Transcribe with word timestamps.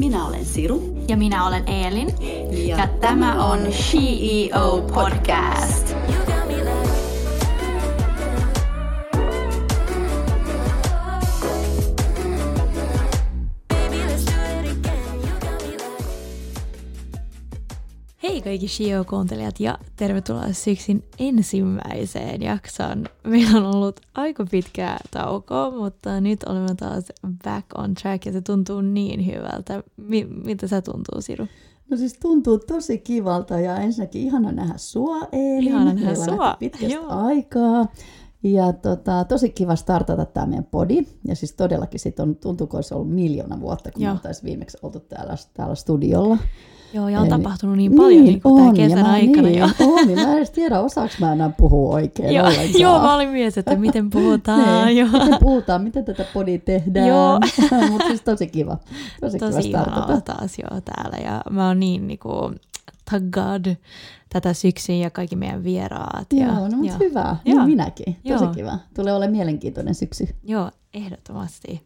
Minä 0.00 0.26
olen 0.26 0.44
Siru. 0.44 0.82
Ja 1.08 1.16
minä 1.16 1.46
olen 1.46 1.68
Eelin. 1.68 2.08
Ja, 2.68 2.76
ja 2.76 2.88
tämä 3.00 3.44
on 3.44 3.58
CEO 3.58 4.80
Podcast. 4.94 5.95
Hei 18.36 18.42
kaikki 18.42 18.68
Shio-kuuntelijat 18.68 19.60
ja 19.60 19.78
tervetuloa 19.96 20.52
syksyn 20.52 21.02
ensimmäiseen 21.18 22.42
jaksoon. 22.42 23.04
Meillä 23.24 23.58
on 23.58 23.74
ollut 23.76 24.00
aika 24.14 24.46
pitkää 24.50 24.98
taukoa, 25.10 25.70
mutta 25.70 26.20
nyt 26.20 26.44
olemme 26.44 26.74
taas 26.74 27.04
back 27.44 27.66
on 27.78 27.94
track 27.94 28.26
ja 28.26 28.32
se 28.32 28.40
tuntuu 28.40 28.80
niin 28.80 29.26
hyvältä. 29.26 29.82
Mi- 29.96 30.28
mitä 30.44 30.66
se 30.66 30.80
tuntuu, 30.82 31.20
Siru? 31.20 31.46
No 31.90 31.96
siis 31.96 32.12
tuntuu 32.22 32.58
tosi 32.58 32.98
kivalta 32.98 33.60
ja 33.60 33.76
ensinnäkin 33.76 34.22
ihana 34.22 34.52
nähdä 34.52 34.74
sua, 34.76 35.16
Eelin. 35.32 35.68
Ihana 35.68 35.92
nähdä 35.94 36.14
sua. 36.14 36.56
pitkästä 36.58 36.94
Joo. 36.94 37.06
aikaa. 37.08 37.86
Ja 38.52 38.72
tota, 38.72 39.24
tosi 39.24 39.50
kiva 39.50 39.76
startata 39.76 40.24
tämä 40.24 40.46
meidän 40.46 40.64
podi. 40.70 41.06
Ja 41.28 41.36
siis 41.36 41.52
todellakin 41.52 42.00
sit 42.00 42.20
on, 42.20 42.36
tuntuuko 42.36 42.76
olisi 42.76 42.94
ollut 42.94 43.10
miljoona 43.14 43.60
vuotta, 43.60 43.92
kun 43.92 44.02
Joo. 44.02 44.12
oltaisiin 44.12 44.44
viimeksi 44.44 44.78
oltu 44.82 45.00
täällä, 45.00 45.34
täällä 45.54 45.74
studiolla. 45.74 46.38
Joo, 46.92 47.08
ja 47.08 47.20
on 47.20 47.26
Eli- 47.26 47.30
tapahtunut 47.30 47.76
niin 47.76 47.94
paljon 47.96 48.24
niin, 48.24 48.24
niin 48.24 48.40
tämän 48.42 48.66
ja 48.66 48.72
kesän 48.72 49.06
mä, 49.06 49.12
aikana 49.12 49.48
niin, 49.48 49.58
jo. 49.58 49.66
On, 49.86 50.06
niin 50.06 50.18
mä 50.18 50.30
en 50.32 50.36
edes 50.36 50.50
tiedä, 50.50 50.80
osaanko 50.80 51.14
mä 51.20 51.32
enää 51.32 51.50
puhua 51.56 51.94
oikein 51.94 52.34
Joo, 52.34 52.46
ollenkaan. 52.46 52.80
joo, 52.80 52.98
mä 52.98 53.14
olin 53.14 53.28
myös, 53.28 53.58
että 53.58 53.76
miten 53.76 54.10
puhutaan. 54.10 54.86
Niin, 54.86 54.98
joo. 54.98 55.08
miten 55.24 55.38
puhutaan, 55.40 55.82
miten 55.82 56.04
tätä 56.04 56.24
podia 56.34 56.58
tehdään. 56.58 57.08
Joo. 57.08 57.40
Mutta 57.90 58.06
siis 58.06 58.22
tosi 58.22 58.46
kiva. 58.46 58.78
Tosi, 59.20 59.38
Tosi 59.38 59.62
kiva 59.62 59.82
startata. 59.82 60.20
taas 60.20 60.58
jo 60.58 60.80
täällä 60.80 61.16
ja 61.24 61.42
mä 61.50 61.66
oon 61.68 61.80
niin 61.80 62.06
niinku 62.06 62.30
taggad 63.10 63.76
tätä 64.28 64.52
syksyä 64.52 64.94
ja 64.94 65.10
kaikki 65.10 65.36
meidän 65.36 65.64
vieraat. 65.64 66.32
Ja, 66.32 66.46
Joo, 66.46 66.68
no 66.68 66.76
mutta 66.76 66.92
ja, 66.92 66.98
hyvä. 66.98 67.36
Joo. 67.44 67.58
Niin 67.58 67.68
minäkin. 67.68 68.16
Tosi 68.28 68.44
Joo. 68.44 68.54
kiva. 68.54 68.78
Tulee 68.94 69.12
olemaan 69.12 69.36
mielenkiintoinen 69.36 69.94
syksy. 69.94 70.28
Joo, 70.44 70.70
ehdottomasti. 70.94 71.82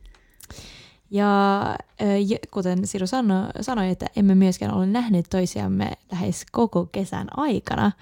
Ja 1.11 1.61
kuten 2.51 2.87
Siru 2.87 3.07
sano, 3.07 3.35
sanoi, 3.61 3.89
että 3.89 4.07
emme 4.17 4.35
myöskään 4.35 4.75
ole 4.75 4.87
nähneet 4.87 5.27
toisiamme 5.31 5.93
lähes 6.13 6.47
koko 6.53 6.87
kesän 6.93 7.27
aikana. 7.37 7.93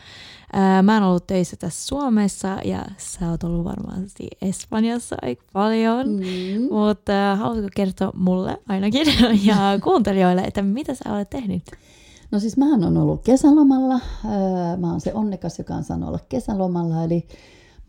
Mä 0.82 0.94
oon 0.94 1.02
ollut 1.02 1.26
töissä 1.26 1.56
tässä 1.56 1.86
Suomessa 1.86 2.58
ja 2.64 2.84
sä 2.96 3.30
oot 3.30 3.44
ollut 3.44 3.64
varmasti 3.64 4.28
Espanjassa 4.42 5.16
aika 5.22 5.44
paljon. 5.52 6.06
Mm. 6.08 6.62
Mutta 6.70 7.36
haluatko 7.36 7.68
kertoa 7.76 8.12
mulle 8.14 8.58
ainakin 8.68 9.06
ja 9.48 9.56
kuuntelijoille, 9.82 10.42
että 10.42 10.62
mitä 10.62 10.94
sä 10.94 11.14
olet 11.14 11.30
tehnyt? 11.30 11.62
No 12.30 12.38
siis 12.38 12.56
mähän 12.56 12.84
on 12.84 12.96
ollut 12.96 13.24
kesälomalla. 13.24 13.94
Öö, 14.24 14.76
Mä 14.76 14.90
oon 14.90 15.00
se 15.00 15.14
onnekas, 15.14 15.58
joka 15.58 15.74
on 15.74 15.84
saanut 15.84 16.08
olla 16.08 16.18
kesälomalla. 16.28 17.04
Eli 17.04 17.26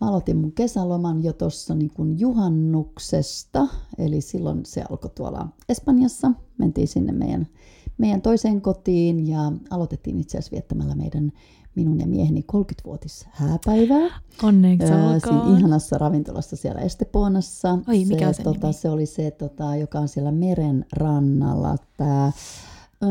mä 0.02 0.08
aloitin 0.10 0.38
mun 0.38 0.52
kesäloman 0.52 1.24
jo 1.24 1.34
tuossa 1.34 1.76
niin 1.76 2.20
juhannuksesta. 2.20 3.68
Eli 3.98 4.22
silloin 4.22 4.66
se 4.66 4.84
alkoi 4.90 5.12
tuolla 5.16 5.48
Espanjassa. 5.70 6.32
Mentiin 6.58 6.88
sinne 6.88 7.12
meidän, 7.12 7.48
meidän 7.98 8.22
toiseen 8.22 8.62
kotiin 8.62 9.28
ja 9.28 9.52
aloitettiin 9.70 10.20
itse 10.20 10.38
asiassa 10.38 10.52
viettämällä 10.52 10.96
meidän 10.96 11.32
minun 11.76 12.00
ja 12.00 12.08
mieheni 12.08 12.46
30-vuotis 12.54 13.26
hääpäivää. 13.32 14.20
Onneksi 14.44 14.94
Öö, 14.94 15.10
olkoon. 15.10 15.58
ihanassa 15.58 15.98
ravintolassa 15.98 16.56
siellä 16.56 16.82
Esteponassa. 16.82 17.80
Oi, 17.88 18.06
mikä 18.06 18.20
se, 18.20 18.28
on 18.28 18.34
sen 18.34 18.44
tota, 18.44 18.68
nimi? 18.68 18.74
se 18.74 18.90
oli 18.90 19.06
se, 19.06 19.32
tota, 19.32 19.76
joka 19.76 20.00
on 20.00 20.08
siellä 20.08 20.32
meren 20.32 20.86
rannalla. 20.94 21.76
Tää, 21.98 22.32
öö, 23.04 23.10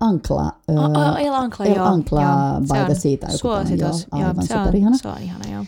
Ankla. 0.00 0.52
Öö, 0.70 0.76
Oh, 0.76 0.84
oh, 0.84 1.20
El 1.20 1.34
Ancla, 1.34 1.66
El 1.66 1.76
joo. 1.76 1.86
Ancla 1.86 2.22
joo. 2.22 2.60
by 2.60 2.84
the 2.86 2.94
Sea 2.94 3.16
tai 3.16 3.38
Suositus. 3.38 4.06
joo, 4.12 4.20
aivan 4.28 4.46
se 4.46 4.54
on, 4.54 4.64
superihana. 4.64 4.96
se 4.98 5.08
on 5.08 5.22
ihana, 5.22 5.44
joo. 5.52 5.64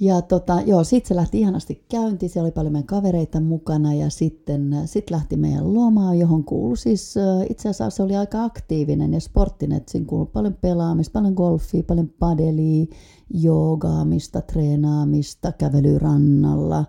Ja 0.00 0.22
tota, 0.22 0.60
joo, 0.66 0.84
sit 0.84 1.06
se 1.06 1.14
lähti 1.16 1.40
ihanasti 1.40 1.84
käyntiin, 1.90 2.30
siellä 2.30 2.46
oli 2.46 2.52
paljon 2.52 2.72
meidän 2.72 2.86
kavereita 2.86 3.40
mukana 3.40 3.94
ja 3.94 4.10
sitten 4.10 4.72
äh, 4.72 4.82
sit 4.84 5.10
lähti 5.10 5.36
meidän 5.36 5.74
lomaa, 5.74 6.14
johon 6.14 6.44
kuului 6.44 6.76
siis, 6.76 7.16
äh, 7.16 7.46
itse 7.50 7.68
asiassa 7.68 7.96
se 7.96 8.02
oli 8.02 8.16
aika 8.16 8.44
aktiivinen 8.44 9.12
ja 9.14 9.20
sporttinen, 9.20 9.76
että 9.76 9.92
siinä 9.92 10.06
kuului 10.06 10.26
paljon 10.32 10.54
pelaamista, 10.60 11.12
paljon 11.12 11.34
golfia, 11.34 11.82
paljon 11.82 12.08
padelia, 12.18 12.86
joogaamista, 13.34 14.40
treenaamista, 14.40 15.52
kävelyä 15.52 15.98
rannalla, 15.98 16.84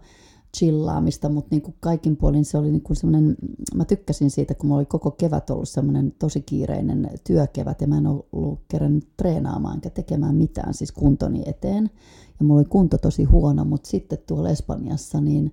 chillaamista, 0.56 1.30
mutta 1.30 1.48
niin 1.52 1.62
kuin 1.62 1.76
kaikin 1.80 2.18
puolin 2.18 2.46
se 2.46 2.58
oli 2.58 2.72
niin 2.72 2.82
kuin 2.82 2.98
semmoinen, 2.98 3.36
mä 3.76 3.86
tykkäsin 3.86 4.32
siitä, 4.32 4.54
kun 4.54 4.68
mulla 4.68 4.80
oli 4.80 4.86
koko 4.86 5.12
kevät 5.12 5.50
ollut 5.50 5.70
semmoinen 5.70 6.14
tosi 6.20 6.42
kiireinen 6.42 7.10
työkevät 7.24 7.82
ja 7.82 7.88
mä 7.88 7.98
en 7.98 8.08
ollut 8.08 8.60
kerännyt 8.68 9.08
treenaamaan 9.18 9.76
enkä 9.76 9.90
tekemään 9.90 10.36
mitään 10.36 10.74
siis 10.74 10.92
kuntoni 10.92 11.44
eteen. 11.46 11.90
Ja 12.40 12.46
mulla 12.46 12.60
oli 12.60 12.70
kunto 12.70 12.98
tosi 12.98 13.24
huono, 13.24 13.66
mutta 13.66 13.90
sitten 13.90 14.18
tuolla 14.28 14.50
Espanjassa 14.50 15.22
niin 15.22 15.52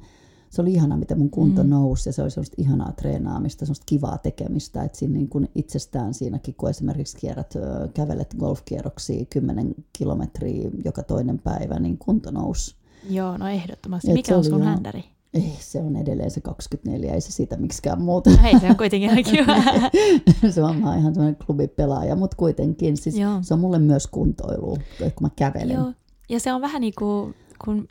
se 0.52 0.62
oli 0.62 0.72
ihana, 0.72 0.96
miten 0.96 1.18
mun 1.18 1.30
kunto 1.30 1.64
mm. 1.64 1.70
nousi 1.70 2.08
ja 2.08 2.12
se 2.12 2.22
oli 2.22 2.30
semmoista 2.30 2.54
ihanaa 2.58 2.92
treenaamista, 2.92 3.66
semmoista 3.66 3.84
kivaa 3.86 4.18
tekemistä, 4.18 4.82
että 4.82 4.98
siinä 4.98 5.14
niin 5.14 5.28
kuin 5.28 5.48
itsestään 5.54 6.14
siinäkin, 6.14 6.54
kun 6.54 6.70
esimerkiksi 6.70 7.16
kierrät, 7.16 7.54
kävelet 7.94 8.34
golfkierroksia 8.38 9.24
10 9.30 9.74
kilometriä 9.92 10.70
joka 10.84 11.02
toinen 11.02 11.38
päivä, 11.38 11.78
niin 11.78 11.98
kunto 11.98 12.30
nousi. 12.30 12.81
Joo, 13.10 13.36
no 13.36 13.48
ehdottomasti. 13.48 14.10
Et 14.10 14.14
Mikä 14.14 14.36
on 14.36 14.44
sun 14.44 14.58
joo. 14.58 14.68
händäri? 14.68 15.04
Ei, 15.34 15.56
se 15.58 15.78
on 15.78 15.96
edelleen 15.96 16.30
se 16.30 16.40
24, 16.40 17.14
ei 17.14 17.20
se 17.20 17.32
siitä 17.32 17.56
miksikään 17.56 18.02
muuta. 18.02 18.30
No 18.30 18.36
hei, 18.42 18.60
se 18.60 18.66
on 18.70 18.76
kuitenkin 18.76 19.10
ihan 19.10 19.24
kiva. 19.24 19.54
se 20.54 20.62
on 20.62 20.76
mä 20.80 20.96
ihan 20.96 21.14
semmoinen 21.14 21.44
klubipelaaja, 21.46 22.16
mutta 22.16 22.36
kuitenkin 22.36 22.96
siis 22.96 23.18
Joo. 23.18 23.38
se 23.42 23.54
on 23.54 23.60
mulle 23.60 23.78
myös 23.78 24.06
kuntoilu, 24.06 24.76
kun 24.98 25.12
mä 25.20 25.30
kävelen. 25.36 25.76
Joo. 25.76 25.92
Ja 26.28 26.40
se 26.40 26.52
on 26.52 26.60
vähän 26.60 26.80
niin 26.80 26.92
kuin, 26.98 27.34
kun, 27.64 27.88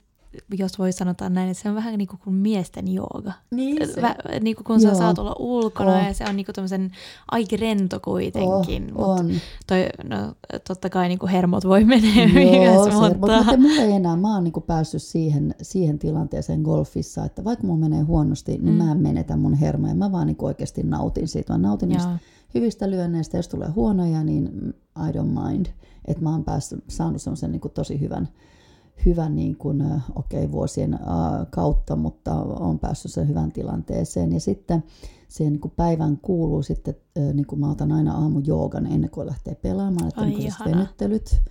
jos 0.57 0.79
voi 0.79 0.91
sanotaan 0.91 1.33
näin, 1.33 1.49
että 1.51 1.63
se 1.63 1.69
on 1.69 1.75
vähän 1.75 1.97
niin 1.97 2.07
kuin, 2.07 2.19
kuin 2.23 2.33
miesten 2.33 2.93
jooga. 2.93 3.33
Niin 3.51 3.77
Vä, 4.01 4.15
niin 4.41 4.55
kuin 4.55 4.63
kun 4.65 4.81
sä 4.81 4.87
Joo. 4.87 4.97
saat 4.97 5.19
olla 5.19 5.35
ulkona 5.39 5.91
On. 5.91 6.05
ja 6.05 6.13
se 6.13 6.23
on 6.29 6.35
niin 6.35 6.45
kuin 6.45 6.55
tämmöisen 6.55 6.91
aika 7.31 7.55
rento 7.59 7.99
kuitenkin. 7.99 8.91
Oh, 8.95 9.09
on. 9.09 9.31
Toi, 9.67 9.85
no, 10.03 10.33
totta 10.67 10.89
kai 10.89 11.07
niin 11.07 11.19
kuin 11.19 11.29
hermot 11.29 11.65
voi 11.65 11.83
mennä 11.85 12.07
Joo, 12.41 12.73
myös, 12.73 12.83
se, 12.85 12.91
mutta... 12.91 13.17
mutta, 13.17 13.37
mutta 13.37 13.57
mulla 13.57 13.81
ei 13.81 13.91
enää, 13.91 14.15
mä 14.15 14.33
oon 14.33 14.43
niinku 14.43 14.61
päässyt 14.61 15.03
siihen, 15.03 15.55
siihen 15.61 15.99
tilanteeseen 15.99 16.61
golfissa, 16.61 17.25
että 17.25 17.43
vaikka 17.43 17.67
mulla 17.67 17.79
menee 17.79 18.01
huonosti, 18.01 18.51
niin 18.51 18.73
Mm. 18.73 18.83
mä 18.83 18.91
en 18.91 18.97
menetä 18.97 19.37
mun 19.37 19.53
hermoja. 19.53 19.95
Mä 19.95 20.11
vaan 20.11 20.27
niinku 20.27 20.45
oikeasti 20.45 20.83
nautin 20.83 21.27
siitä. 21.27 21.53
Mä 21.53 21.57
nautin 21.57 21.89
niistä 21.89 22.17
hyvistä 22.55 22.89
lyönneistä. 22.89 23.37
Jos 23.37 23.47
tulee 23.47 23.69
huonoja, 23.69 24.23
niin 24.23 24.73
I 24.97 25.11
don't 25.11 25.49
mind. 25.49 25.65
Että 26.05 26.23
mä 26.23 26.29
oon 26.31 26.43
päässyt, 26.43 26.83
saanut 26.87 27.21
semmoisen 27.21 27.51
niinku 27.51 27.69
tosi 27.69 27.99
hyvän, 27.99 28.29
hyvän 29.05 29.35
niin 29.35 29.57
kuin, 29.57 29.83
okei, 30.15 30.51
vuosien 30.51 30.93
ä, 30.93 30.99
kautta, 31.49 31.95
mutta 31.95 32.33
on 32.41 32.79
päässyt 32.79 33.11
sen 33.11 33.27
hyvän 33.27 33.51
tilanteeseen. 33.51 34.33
Ja 34.33 34.39
sitten 34.39 34.83
siihen 35.27 35.53
niin 35.53 35.61
kuin 35.61 35.73
päivän 35.75 36.17
kuuluu 36.17 36.63
sitten, 36.63 36.95
niin 37.33 37.45
kuin 37.45 37.59
mä 37.59 37.71
otan 37.71 37.91
aina 37.91 38.13
aamu 38.13 38.41
joogan 38.45 38.85
ennen 38.85 39.09
kuin 39.09 39.27
lähtee 39.27 39.55
pelaamaan, 39.55 40.07
että 40.07 40.21
Ai, 40.21 40.29
niin 40.29 40.53
kuin 40.57 40.71
venyttelyt, 40.71 41.41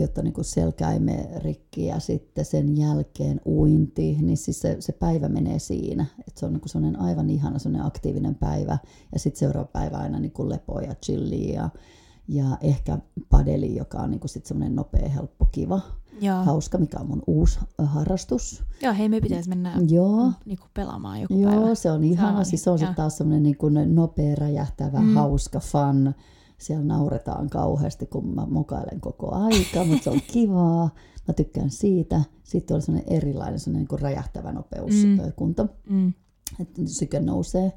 jotta 0.00 0.22
niin 0.22 0.32
kuin 0.32 0.44
selkä 0.44 0.90
ei 0.90 0.98
mene 0.98 1.28
rikki 1.38 1.86
ja 1.86 2.00
sitten 2.00 2.44
sen 2.44 2.76
jälkeen 2.76 3.40
uinti, 3.46 4.18
niin 4.22 4.36
siis 4.36 4.60
se, 4.60 4.76
se 4.78 4.92
päivä 4.92 5.28
menee 5.28 5.58
siinä. 5.58 6.06
että 6.18 6.40
se 6.40 6.46
on 6.46 6.52
niin 6.52 6.60
kuin 6.60 6.70
sellainen 6.70 7.00
aivan 7.00 7.30
ihana 7.30 7.58
sellainen 7.58 7.86
aktiivinen 7.86 8.34
päivä 8.34 8.78
ja 9.12 9.18
sitten 9.18 9.38
seuraava 9.38 9.68
päivä 9.72 9.96
aina 9.96 10.20
niin 10.20 10.32
kuin 10.32 10.48
lepoa 10.48 10.80
ja 10.80 10.94
chillia 10.94 11.54
ja, 11.54 11.70
ja 12.28 12.58
ehkä 12.60 12.98
padeli, 13.28 13.76
joka 13.76 13.98
on 13.98 14.10
niin 14.10 14.20
kuin 14.20 14.28
sit 14.28 14.46
semmoinen 14.46 14.76
nopea, 14.76 15.08
helppo, 15.08 15.44
kiva, 15.52 15.80
Joo. 16.20 16.42
hauska, 16.44 16.78
mikä 16.78 16.98
on 16.98 17.06
mun 17.08 17.22
uusi 17.26 17.58
harrastus. 17.78 18.62
Joo, 18.82 18.94
hei, 18.94 19.08
me 19.08 19.20
pitäisi 19.20 19.48
mennä 19.48 19.72
Joo, 19.88 20.32
niin 20.44 20.58
kuin 20.58 20.70
pelaamaan 20.74 21.20
joku 21.20 21.34
Joo, 21.40 21.50
päivä. 21.52 21.74
se 21.74 21.90
on 21.90 22.04
ihana. 22.04 22.38
on 22.38 22.44
siis 22.44 22.64
se 22.64 22.70
on 22.70 22.74
ihan- 22.74 22.78
sitten 22.78 22.94
taas 22.96 23.16
semmoinen 23.16 23.42
niin 23.42 23.56
kuin 23.56 23.94
nopea, 23.94 24.34
räjähtävä, 24.34 25.00
Mm. 25.00 25.14
hauska, 25.14 25.60
fun. 25.60 26.14
Siellä 26.58 26.84
nauretaan 26.84 27.50
kauheasti, 27.50 28.06
kun 28.06 28.34
mä 28.34 28.46
mokailen 28.46 29.00
koko 29.00 29.34
aika, 29.34 29.84
mutta 29.84 30.04
se 30.04 30.10
on 30.10 30.20
kivaa. 30.32 30.90
Mä 31.28 31.34
tykkään 31.34 31.70
siitä. 31.70 32.20
Sitten 32.44 32.74
oli 32.74 32.82
semmoinen 32.82 33.12
erilainen 33.12 33.60
semmoinen 33.60 33.80
niin 33.80 33.88
kuin 33.88 34.00
räjähtävä 34.00 34.52
nopeuskunto, 34.52 35.64
Mm. 35.90 35.96
mm. 35.96 36.12
että 36.60 36.82
syke 36.86 37.20
nousee. 37.20 37.72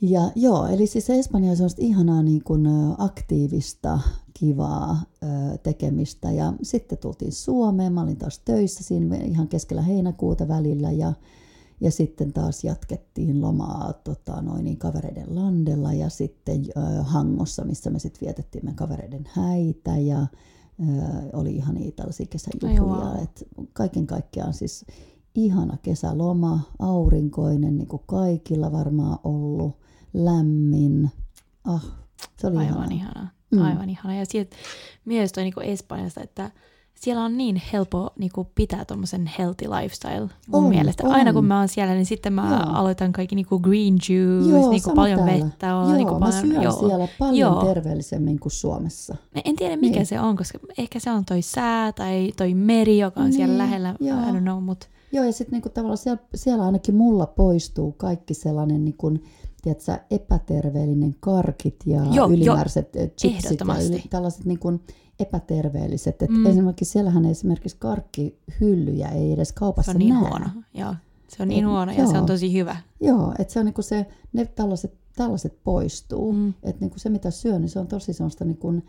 Ja 0.00 0.30
joo, 0.34 0.66
eli 0.66 0.86
siis 0.86 1.10
Espanja 1.10 1.50
on 1.50 1.56
semmoista 1.56 1.82
ihanaa 1.82 2.22
niin 2.22 2.44
kuin, 2.44 2.66
aktiivista, 2.98 4.00
kivaa 4.34 5.02
ö, 5.22 5.58
tekemistä. 5.58 6.30
Ja 6.30 6.52
sitten 6.62 6.98
tultiin 6.98 7.32
Suomeen, 7.32 7.92
mä 7.92 8.02
olin 8.02 8.16
taas 8.16 8.38
töissä 8.38 8.84
siinä 8.84 9.16
ihan 9.16 9.48
keskellä 9.48 9.82
heinäkuuta 9.82 10.48
välillä 10.48 10.90
ja, 10.90 11.12
ja 11.80 11.90
sitten 11.90 12.32
taas 12.32 12.64
jatkettiin 12.64 13.40
lomaa 13.40 13.92
tota, 13.92 14.42
noin 14.42 14.64
niin 14.64 14.76
kavereiden 14.76 15.34
landella 15.36 15.92
ja 15.92 16.08
sitten 16.08 16.64
ö, 16.76 17.02
Hangossa, 17.02 17.64
missä 17.64 17.90
me 17.90 17.98
sitten 17.98 18.20
vietettiin 18.20 18.64
meidän 18.64 18.76
kavereiden 18.76 19.28
häitä 19.32 19.96
ja 19.96 20.20
ö, 20.20 20.26
oli 21.32 21.56
ihan 21.56 21.74
niitä 21.74 21.96
tällaisia 21.96 22.26
kesäjuhlia. 22.30 23.22
Et 23.22 23.48
kaiken 23.72 24.06
kaikkiaan 24.06 24.54
siis 24.54 24.84
ihana 25.34 25.76
kesäloma, 25.82 26.60
aurinkoinen, 26.78 27.76
niin 27.76 27.88
kuin 27.88 28.02
kaikilla 28.06 28.72
varmaan 28.72 29.18
ollut. 29.24 29.85
Lämmin. 30.24 31.10
Ah, 31.64 31.84
se 32.36 32.46
oli 32.46 32.56
Aivan 32.56 32.68
ihanaa. 32.68 32.92
ihana. 32.92 33.28
Mm. 33.50 33.62
Aivan 33.62 33.90
ihana. 33.90 34.14
Ja 34.16 34.24
sieltä 34.26 34.56
myös 35.04 35.32
toi 35.32 35.44
niinku 35.44 35.60
Espanjasta, 35.60 36.20
että 36.20 36.50
siellä 36.94 37.24
on 37.24 37.36
niin 37.36 37.62
helppo 37.72 38.10
niinku 38.18 38.46
pitää 38.54 38.84
tuommoisen 38.84 39.30
healthy 39.38 39.68
lifestyle 39.70 40.20
mun 40.20 40.64
On, 40.64 40.68
mielestä. 40.68 41.06
on. 41.06 41.12
Aina 41.14 41.32
kun 41.32 41.44
mä 41.44 41.58
oon 41.58 41.68
siellä, 41.68 41.94
niin 41.94 42.06
sitten 42.06 42.32
mä 42.32 42.48
Joo. 42.66 42.74
aloitan 42.78 43.12
kaikki 43.12 43.34
niinku 43.36 43.58
green 43.58 43.94
juice, 44.08 44.50
Joo, 44.50 44.70
niinku 44.70 44.94
paljon 44.94 45.18
täällä. 45.18 45.44
vettä. 45.44 45.76
On, 45.76 45.86
Joo, 45.88 45.96
niinku 45.96 46.14
mä 46.14 46.20
paljon, 46.20 46.40
syön 46.46 46.62
joo. 46.62 46.72
siellä 46.88 47.08
paljon 47.18 47.38
Joo. 47.54 47.64
terveellisemmin 47.64 48.38
kuin 48.40 48.52
Suomessa. 48.52 49.16
Mä 49.34 49.40
En 49.44 49.56
tiedä 49.56 49.76
mikä 49.76 49.96
Niin. 49.98 50.06
se 50.06 50.20
on, 50.20 50.36
koska 50.36 50.58
ehkä 50.78 50.98
se 50.98 51.10
on 51.10 51.24
toi 51.24 51.42
sää 51.42 51.92
tai 51.92 52.32
toi 52.36 52.54
meri, 52.54 52.98
joka 52.98 53.20
on 53.20 53.32
siellä 53.32 53.52
Niin, 53.52 53.58
lähellä. 53.58 53.94
joo. 54.00 54.18
I 54.20 54.22
don't 54.32 54.40
know, 54.40 54.62
mut 54.62 54.88
Joo, 55.12 55.24
ja 55.24 55.32
sitten 55.32 55.52
niinku 55.52 55.68
tavallaan 55.68 55.98
siellä, 55.98 56.22
siellä 56.34 56.64
ainakin 56.64 56.94
mulla 56.94 57.26
poistuu 57.26 57.92
kaikki 57.92 58.34
sellainen 58.34 58.84
niinku, 58.84 59.18
tiedätkö, 59.74 60.14
epäterveellinen 60.14 61.14
karkit 61.20 61.76
ja 61.86 61.96
Joo, 62.04 62.14
jo, 62.14 62.28
ylimääräiset 62.28 62.96
eh, 62.96 63.10
chipsit 63.10 63.60
ja 63.60 63.86
yli, 63.88 64.04
tällaiset 64.10 64.44
niinku 64.44 64.80
epäterveelliset. 65.20 66.22
Et 66.22 66.30
Mm. 66.30 66.46
Esimerkiksi 66.46 66.92
siellähän 66.92 67.24
esimerkiksi 67.24 67.76
karkkihyllyjä 67.78 69.08
ei 69.08 69.32
edes 69.32 69.48
se 69.48 69.54
kaupassa 69.54 69.90
on 69.92 69.98
niin 69.98 70.14
näe. 70.14 70.28
huono. 70.28 70.46
Joo. 70.74 70.94
Se 71.28 71.42
on 71.42 71.48
niin 71.48 71.64
Et- 71.64 71.70
huono 71.70 71.92
ja 71.92 71.96
se 71.98 72.08
on 72.08 72.14
joo. 72.14 72.26
tosi 72.26 72.52
hyvä. 72.52 72.76
Joo, 73.00 73.34
että 73.38 73.52
se 73.52 73.58
on 73.58 73.64
niinku 73.66 73.82
se, 73.82 74.06
ne 74.32 74.44
tällaiset, 74.44 74.94
tällaiset 75.16 75.58
poistuu. 75.64 76.32
Mm. 76.32 76.48
Että 76.48 76.80
niinku 76.80 76.98
se 76.98 77.08
mitä 77.08 77.30
syö, 77.30 77.58
niin 77.58 77.68
se 77.68 77.78
on 77.78 77.86
tosi 77.86 78.12
semmoista 78.12 78.44
niinku 78.44 78.82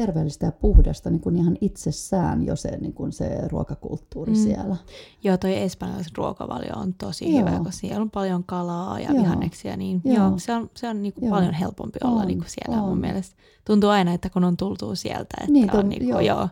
terveellistä 0.00 0.46
ja 0.46 0.52
puhdasta 0.52 1.10
niinku 1.10 1.28
ihan 1.28 1.56
itsessään 1.60 2.46
jo 2.46 2.56
se, 2.56 2.76
niinku 2.80 3.06
se 3.10 3.48
ruokakulttuuri 3.48 4.32
Mm. 4.32 4.38
siellä. 4.38 4.76
Joo, 5.24 5.36
toi 5.36 5.56
espanjalaisen 5.56 6.12
ruokavalio 6.16 6.72
on 6.76 6.94
tosi 6.94 7.30
Joo. 7.30 7.40
hyvä, 7.40 7.58
kun 7.58 7.72
siellä 7.72 8.02
on 8.02 8.10
paljon 8.10 8.44
kalaa 8.44 9.00
ja 9.00 9.10
Joo. 9.12 9.22
vihanneksia, 9.22 9.76
niin 9.76 10.00
joo. 10.04 10.16
Joo. 10.16 10.32
Se 10.38 10.52
on, 10.52 10.70
se 10.76 10.88
on 10.88 11.02
niinku 11.02 11.20
Joo. 11.24 11.30
paljon 11.30 11.54
helpompi 11.54 11.98
olla 12.04 12.20
On, 12.20 12.26
niinku 12.26 12.44
siellä 12.48 12.82
on. 12.82 12.88
mun 12.88 12.98
mielestä. 12.98 13.36
Tuntuu 13.64 13.90
aina, 13.90 14.12
että 14.12 14.30
kun 14.30 14.44
on 14.44 14.56
tultu 14.56 14.94
sieltä, 14.96 15.36
että 15.40 15.52
Niin, 15.52 15.70
on 15.74 15.80
ton- 15.80 15.88
niinku, 15.88 16.08
joo, 16.10 16.20
joo, 16.20 16.48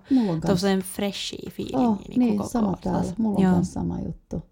tuollainen 0.46 0.82
freshi 0.82 1.37
fiilingi 1.50 1.87
Oh, 1.87 1.98
niinku 1.98 2.19
niin, 2.19 2.37
koko 2.37 2.48
sama 2.48 2.76
täällä. 2.81 3.12
Mulla 3.19 3.37
on 3.37 3.43
Joo. 3.43 3.58
sama 3.64 4.00
juttu. 4.00 4.43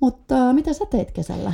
Mutta 0.00 0.48
äh, 0.48 0.54
mitä 0.54 0.72
sä 0.72 0.84
teit 0.90 1.10
kesällä? 1.10 1.52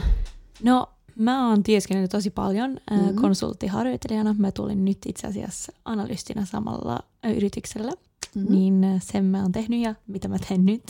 No, 0.62 0.86
mä 1.20 1.48
oon 1.48 1.62
työskennellyt 1.62 2.10
tosi 2.10 2.30
paljon 2.30 2.76
äh, 2.92 2.98
Mhm. 3.06 3.14
konsulttiharjoittelijana. 3.16 4.34
Mä 4.38 4.52
tulin 4.52 4.84
nyt 4.84 4.98
itse 5.06 5.26
asiassa 5.26 5.72
analystina 5.84 6.44
samalla 6.44 6.98
äh, 7.26 7.32
yrityksellä. 7.36 7.92
Mhm. 8.34 8.52
niin 8.52 8.84
äh, 8.84 9.00
sen 9.04 9.24
mä 9.24 9.42
oon 9.42 9.52
tehnyt 9.52 9.80
ja 9.82 9.94
mitä 10.06 10.28
mä 10.28 10.36
teen 10.48 10.66
nyt. 10.66 10.82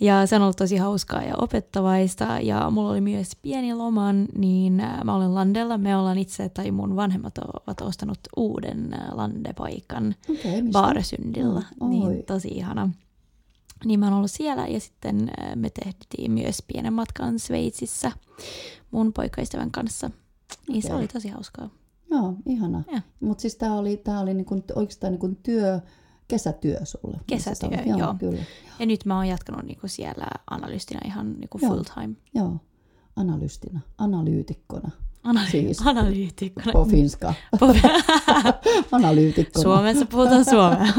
Ja 0.00 0.26
se 0.26 0.36
on 0.36 0.42
ollut 0.42 0.56
tosi 0.56 0.76
hauskaa 0.76 1.22
ja 1.22 1.34
opettavaista 1.36 2.24
ja 2.42 2.70
mulla 2.70 2.90
oli 2.90 3.00
myös 3.00 3.30
pieni 3.42 3.74
loman, 3.74 4.26
niin 4.36 4.72
mä 5.04 5.14
olen 5.16 5.34
landella. 5.34 5.78
Me 5.78 5.96
ollaan 5.96 6.18
itse, 6.18 6.48
tai 6.48 6.70
mun 6.70 6.96
vanhemmat 6.96 7.38
ovat 7.38 7.80
ostanut 7.80 8.18
uuden 8.36 8.90
landepaikan 9.12 10.14
Okei, 10.30 10.62
mistä? 10.62 10.80
Baaresyndillä, 10.80 11.62
Mm, 11.80 11.88
niin 11.90 12.02
oi. 12.08 12.22
tosi 12.26 12.48
ihana. 12.48 12.90
Niin 13.84 14.00
mä 14.00 14.06
oon 14.06 14.14
ollut 14.14 14.30
siellä 14.30 14.66
ja 14.66 14.80
sitten 14.80 15.30
äh, 15.42 15.56
me 15.56 15.70
tehtiin 15.84 16.32
myös 16.32 16.62
pienen 16.72 16.92
matkan 16.92 17.38
Sveitsissä 17.38 18.12
mun 18.90 19.12
poikaystävän 19.12 19.70
kanssa. 19.70 20.10
Niin 20.68 20.82
se 20.82 20.88
Okei. 20.88 20.98
oli 20.98 21.08
tosi 21.08 21.28
hauskaa. 21.28 21.70
Joo, 22.10 22.34
ihana. 22.46 22.82
Joo. 22.90 23.00
Mutta 23.20 23.42
siis 23.42 23.56
tämä 23.56 23.74
oli, 23.74 23.96
tää 23.96 24.20
oli 24.20 24.34
niinku, 24.34 24.62
oikeastaan 24.74 25.12
niinku 25.12 25.28
työ, 25.42 25.80
kesätyö 26.28 26.84
sulle. 26.84 27.18
Kesätyö, 27.26 27.68
olet. 27.68 27.86
joo. 27.98 28.14
Kyllä. 28.18 28.42
Ja 28.78 28.86
nyt 28.86 29.04
mä 29.04 29.16
oon 29.16 29.28
jatkanut 29.28 29.64
niinku 29.64 29.88
siellä 29.88 30.26
analystina 30.50 31.00
ihan 31.04 31.32
niinku 31.40 31.58
Joo. 31.62 31.70
full 31.70 31.82
time. 31.94 32.14
Joo, 32.34 32.56
analystina, 33.16 33.80
analyytikkona. 33.98 34.90
Ana- 35.28 35.46
Siis. 35.50 35.86
Analyytikkona. 35.86 36.72
På 36.72 36.84
finska. 36.84 37.34
analyytikkona. 38.92 39.62
Suomessa 39.62 40.06
puhutaan 40.06 40.44
suomea. 40.44 40.92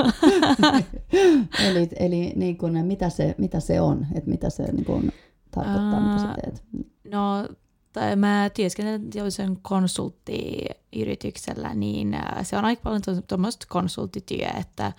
eli 1.68 1.90
eli 2.00 2.34
niin 2.36 2.58
kun, 2.58 2.86
mitä, 2.86 3.10
se, 3.10 3.36
mitä 3.38 3.60
se 3.60 3.82
on, 3.82 4.08
että 4.16 4.30
mitä 4.30 4.50
se 4.50 4.72
niin 4.72 4.86
kun, 4.86 5.12
tarkoittaa, 5.52 6.00
mitä 6.00 6.12
Aa, 6.12 6.20
sä 6.20 6.34
teet. 6.42 6.64
No, 7.12 7.48
tai 7.94 8.16
mä 8.16 8.50
työskentelen 8.54 9.08
jollaisen 9.16 9.58
konsulttiyrityksellä, 9.62 11.76
niin 11.76 12.18
se 12.44 12.58
on 12.58 12.66
aika 12.66 12.82
paljon 12.84 13.02
tuommoista 13.28 13.66
konsulttityö, 13.70 14.48
että 14.60 14.94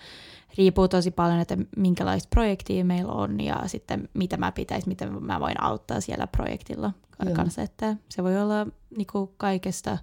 riippuu 0.57 0.87
tosi 0.87 1.11
paljon, 1.11 1.39
että 1.39 1.57
minkälaista 1.77 2.27
projektia 2.29 2.85
meillä 2.85 3.11
on 3.11 3.41
ja 3.41 3.63
sitten 3.65 4.09
mitä 4.13 4.37
mä 4.37 4.51
pitäisi, 4.51 4.87
miten 4.87 5.23
mä 5.23 5.39
voin 5.39 5.63
auttaa 5.63 6.01
siellä 6.01 6.27
projektilla 6.27 6.91
Joo. 7.29 7.35
kanssa. 7.35 7.61
Että 7.61 7.95
se 8.09 8.23
voi 8.23 8.41
olla 8.41 8.67
niinku 8.97 9.33
kaikesta, 9.37 9.97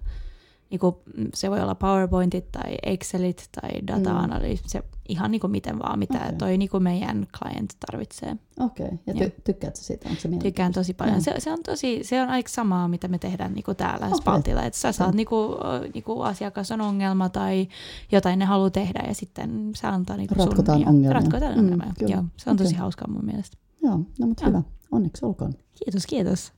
niinku, 0.69 1.01
se 1.33 1.49
voi 1.51 1.61
olla 1.61 1.75
PowerPointit 1.75 2.51
tai 2.51 2.77
Excelit 2.83 3.49
tai 3.61 3.69
data-analyysi, 3.87 4.63
se 4.67 4.83
ihan 5.09 5.31
niinku 5.31 5.47
miten 5.47 5.79
vaan, 5.79 5.99
mitä 5.99 6.17
Mm. 6.17 6.25
Okei. 6.25 6.37
toi 6.37 6.57
niinku 6.57 6.79
meidän 6.79 7.27
client 7.37 7.73
tarvitsee. 7.85 8.35
Okei, 8.59 8.85
okay. 8.85 8.97
ja 9.07 9.13
ty, 9.13 9.33
tykkäätkö 9.43 9.79
sä 9.79 9.85
siitä? 9.85 10.09
Onko 10.09 10.21
se 10.21 10.29
Tykkään 10.29 10.71
tosi 10.71 10.93
paljon. 10.93 11.21
Se, 11.21 11.33
se, 11.37 11.51
on 11.51 11.63
tosi, 11.65 11.99
se 12.03 12.21
on 12.21 12.29
aika 12.29 12.49
samaa, 12.49 12.87
mitä 12.87 13.07
me 13.07 13.17
tehdään 13.19 13.53
niinku 13.53 13.73
täällä 13.73 14.05
Okei. 14.05 14.17
Spaltilla. 14.17 14.63
Että 14.63 14.79
sä 14.79 14.91
saat 14.91 15.07
Joo. 15.07 15.15
niinku, 15.15 15.55
niinku 15.93 16.21
asiakas 16.21 16.71
on 16.71 16.81
ongelma 16.81 17.29
tai 17.29 17.67
jotain 18.11 18.39
ne 18.39 18.45
haluaa 18.45 18.69
tehdä 18.69 19.03
ja 19.07 19.13
sitten 19.13 19.71
se 19.75 19.87
antaa 19.87 20.17
niinku 20.17 20.35
Ratkotaan 20.37 20.79
sun, 20.79 20.87
ongelmia. 20.87 21.13
Ratkotaan 21.13 21.53
Mm, 21.53 21.59
ongelmia. 21.59 21.93
kyllä. 21.99 22.13
Joo, 22.15 22.23
se 22.37 22.49
on 22.49 22.57
tosi 22.57 22.67
Okei. 22.67 22.79
hauskaa 22.79 23.07
mun 23.11 23.25
mielestä. 23.25 23.57
Joo, 23.83 23.97
no 24.19 24.27
mutta 24.27 24.45
hyvä. 24.45 24.61
Onneksi 24.91 25.25
olkoon. 25.25 25.53
Kiitos, 25.83 26.05
kiitos. 26.05 26.53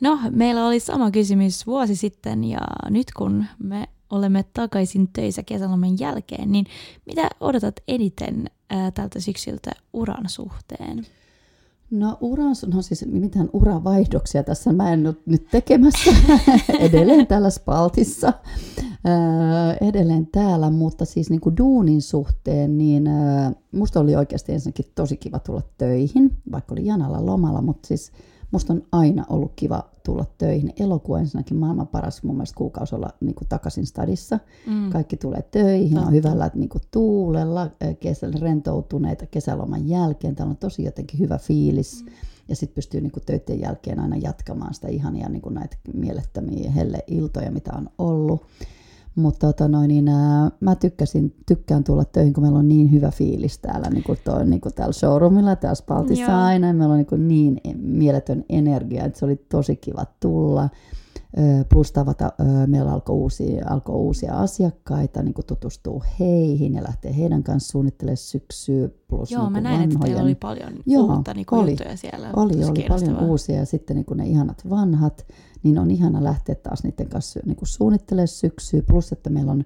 No, 0.00 0.18
meillä 0.30 0.66
oli 0.66 0.80
sama 0.80 1.10
kysymys 1.10 1.66
vuosi 1.66 1.96
sitten 1.96 2.44
ja 2.44 2.60
nyt 2.90 3.06
kun 3.16 3.44
me 3.58 3.88
olemme 4.10 4.44
takaisin 4.52 5.08
töissä 5.12 5.42
kesäloman 5.42 5.98
jälkeen, 5.98 6.52
niin 6.52 6.66
mitä 7.06 7.30
odotat 7.40 7.74
eniten 7.88 8.44
ää, 8.70 8.90
tältä 8.90 9.20
syksyltä 9.20 9.70
uran 9.92 10.28
suhteen? 10.28 11.06
No 11.90 12.18
uran, 12.20 12.54
no 12.74 12.82
siis 12.82 13.06
mitään 13.06 13.50
uravaihdoksia 13.52 14.42
tässä 14.42 14.72
mä 14.72 14.92
en 14.92 15.02
nyt, 15.02 15.26
nyt 15.26 15.46
tekemässä 15.50 16.10
edelleen 16.80 17.26
täällä 17.26 17.50
Spaltissa. 17.50 18.32
Öö, 19.08 19.88
edelleen 19.88 20.26
täällä, 20.26 20.70
mutta 20.70 21.04
siis 21.04 21.30
niin 21.30 21.40
kuin 21.40 21.56
duunin 21.56 22.02
suhteen, 22.02 22.78
niin 22.78 23.06
öö, 23.06 23.50
musta 23.72 24.00
oli 24.00 24.16
oikeasti 24.16 24.52
ensinnäkin 24.52 24.92
tosi 24.94 25.16
kiva 25.16 25.38
tulla 25.38 25.62
töihin, 25.78 26.36
vaikka 26.52 26.74
oli 26.74 26.86
janalla 26.86 27.26
lomalla, 27.26 27.62
mutta 27.62 27.86
siis 27.88 28.12
musta 28.54 28.72
on 28.72 28.82
aina 28.92 29.24
ollut 29.28 29.52
kiva 29.56 29.82
tulla 30.04 30.24
töihin. 30.38 30.72
Elokuu 30.80 31.14
on 31.14 31.20
ensinnäkin 31.20 31.56
maailman 31.56 31.86
paras 31.86 32.22
mun 32.22 32.36
mielestä 32.36 32.56
kuukausi 32.56 32.94
olla 32.94 33.10
niin 33.20 33.34
kuin 33.34 33.48
takaisin 33.48 33.86
stadissa. 33.86 34.38
Mm. 34.66 34.90
Kaikki 34.90 35.16
tulee 35.16 35.42
töihin, 35.42 35.94
Totta. 35.94 36.06
on 36.06 36.12
hyvällä 36.12 36.50
niin 36.54 36.68
kuin, 36.68 36.82
tuulella, 36.90 37.70
kesällä 38.00 38.36
rentoutuneita 38.40 39.26
kesäloman 39.26 39.88
jälkeen. 39.88 40.34
Täällä 40.34 40.50
on 40.50 40.56
tosi 40.56 40.84
jotenkin 40.84 41.20
hyvä 41.20 41.38
fiilis. 41.38 42.04
Mm. 42.04 42.12
Ja 42.48 42.56
sitten 42.56 42.74
pystyy 42.74 43.00
niin 43.00 43.12
kuin, 43.12 43.24
töiden 43.26 43.60
jälkeen 43.60 44.00
aina 44.00 44.16
jatkamaan 44.16 44.74
sitä 44.74 44.88
ihania 44.88 45.28
niin 45.28 45.42
kuin, 45.42 45.54
näitä 45.54 45.76
mielettömiä 45.94 46.70
helleiltoja, 46.70 47.50
mitä 47.50 47.72
on 47.76 47.88
ollut. 47.98 48.46
Mutta 49.14 49.46
tota 49.46 49.68
noin, 49.68 49.88
niin, 49.88 50.08
ää, 50.08 50.50
mä 50.60 50.74
tykkäsin, 50.74 51.34
tykkään 51.46 51.84
tulla 51.84 52.04
töihin, 52.04 52.32
kun 52.32 52.42
meillä 52.42 52.58
on 52.58 52.68
niin 52.68 52.92
hyvä 52.92 53.10
fiilis 53.10 53.58
täällä, 53.58 53.90
niin 53.90 54.04
kuin, 54.04 54.18
toi, 54.24 54.46
niin 54.46 54.60
kuin 54.60 54.74
täällä 54.74 54.92
showroomilla, 54.92 55.56
täällä 55.56 55.74
Spaltissa 55.74 56.24
Joo. 56.24 56.40
aina. 56.40 56.66
Ja 56.66 56.74
meillä 56.74 56.92
on 56.92 56.98
niin, 56.98 57.06
kuin 57.06 57.28
niin 57.28 57.60
mieletön 57.76 58.44
energia, 58.48 59.04
että 59.04 59.18
se 59.18 59.24
oli 59.24 59.36
tosi 59.36 59.76
kiva 59.76 60.06
tulla. 60.20 60.68
Plus 61.68 61.92
tavata, 61.92 62.32
meillä 62.66 62.92
alkoi 62.92 63.16
uusia, 63.16 63.66
alkoi 63.70 63.96
uusia 63.96 64.34
asiakkaita, 64.34 65.22
niin 65.22 65.34
kuin 65.34 65.46
tutustuu 65.46 66.02
heihin 66.20 66.74
ja 66.74 66.82
lähtee 66.82 67.16
heidän 67.16 67.42
kanssa 67.42 67.70
suunnittelemaan 67.72 68.16
syksyä. 68.16 68.88
Plus 69.08 69.30
Joo, 69.30 69.42
niin 69.42 69.52
mä 69.52 69.60
näin, 69.60 69.80
että 69.82 69.98
teillä 69.98 70.16
vanhojen- 70.18 70.22
oli 70.24 70.34
paljon 70.34 70.72
Joo, 70.86 71.16
uutta 71.16 71.34
niinku 71.34 71.56
oli. 71.56 71.70
juttuja 71.70 71.96
siellä. 71.96 72.30
oli, 72.36 72.64
oli 72.64 72.84
paljon 72.88 73.20
uusia 73.20 73.56
ja 73.56 73.66
sitten 73.66 73.96
niin 73.96 74.04
kuin 74.04 74.18
ne 74.18 74.26
ihanat 74.26 74.70
vanhat, 74.70 75.26
niin 75.62 75.78
on 75.78 75.90
ihana 75.90 76.24
lähteä 76.24 76.54
taas 76.54 76.84
niiden 76.84 77.08
kanssa 77.08 77.40
niin 77.46 77.56
kuin 77.56 77.68
suunnittelemaan 77.68 78.28
syksyä. 78.28 78.82
Plus, 78.82 79.12
että 79.12 79.30
meillä 79.30 79.52
on 79.52 79.64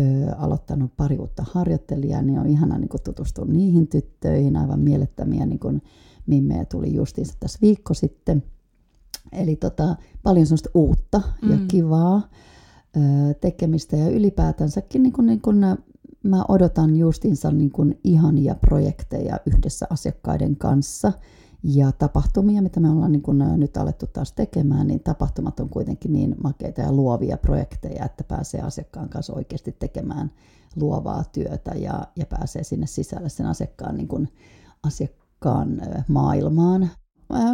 ö, 0.00 0.02
aloittanut 0.36 0.96
pari 0.96 1.18
uutta 1.18 1.44
harjoittelijaa, 1.50 2.22
niin 2.22 2.38
on 2.38 2.46
ihana 2.46 2.78
niin 2.78 2.88
kuin 2.88 3.02
tutustua 3.02 3.44
niihin 3.44 3.88
tyttöihin, 3.88 4.56
aivan 4.56 4.80
mielettömiä, 4.80 5.46
niin 5.46 5.58
kuin 5.60 5.82
Mimmejä 6.26 6.64
tuli 6.64 6.94
justiinsa 6.94 7.34
tässä 7.40 7.58
viikko 7.62 7.94
sitten. 7.94 8.42
Eli 9.32 9.56
tota, 9.56 9.96
paljon 10.22 10.46
sellaista 10.46 10.70
uutta 10.74 11.22
ja 11.50 11.56
Mm. 11.56 11.68
kivaa 11.68 12.22
ö, 12.96 13.00
tekemistä 13.40 13.96
ja 13.96 14.08
ylipäätänsäkin 14.10 15.02
niin 15.02 15.12
kuin, 15.12 15.26
niin 15.26 15.40
kuin, 15.40 15.64
ä, 15.64 15.76
mä 16.22 16.44
odotan 16.48 16.96
justiinsa 16.96 17.50
niin 17.50 17.70
kuin 17.70 18.00
ihania 18.04 18.54
projekteja 18.54 19.36
yhdessä 19.46 19.86
asiakkaiden 19.90 20.56
kanssa 20.56 21.12
ja 21.62 21.92
tapahtumia, 21.92 22.62
mitä 22.62 22.80
me 22.80 22.90
ollaan 22.90 23.12
niin 23.12 23.22
kuin, 23.22 23.42
ä, 23.42 23.56
nyt 23.56 23.76
alettu 23.76 24.06
taas 24.06 24.32
tekemään, 24.32 24.86
niin 24.86 25.00
tapahtumat 25.00 25.60
on 25.60 25.68
kuitenkin 25.68 26.12
niin 26.12 26.36
makeita 26.42 26.80
ja 26.80 26.92
luovia 26.92 27.36
projekteja, 27.36 28.04
että 28.04 28.24
pääsee 28.24 28.60
asiakkaan 28.60 29.08
kanssa 29.08 29.32
oikeasti 29.32 29.72
tekemään 29.78 30.30
luovaa 30.76 31.24
työtä 31.32 31.70
ja, 31.70 32.06
ja 32.16 32.26
pääsee 32.26 32.64
sinne 32.64 32.86
sisälle 32.86 33.28
sen 33.28 33.46
asiakkaan, 33.46 33.96
niin 33.96 34.08
kuin, 34.08 34.28
asiakkaan 34.82 35.82
maailmaan. 36.08 36.90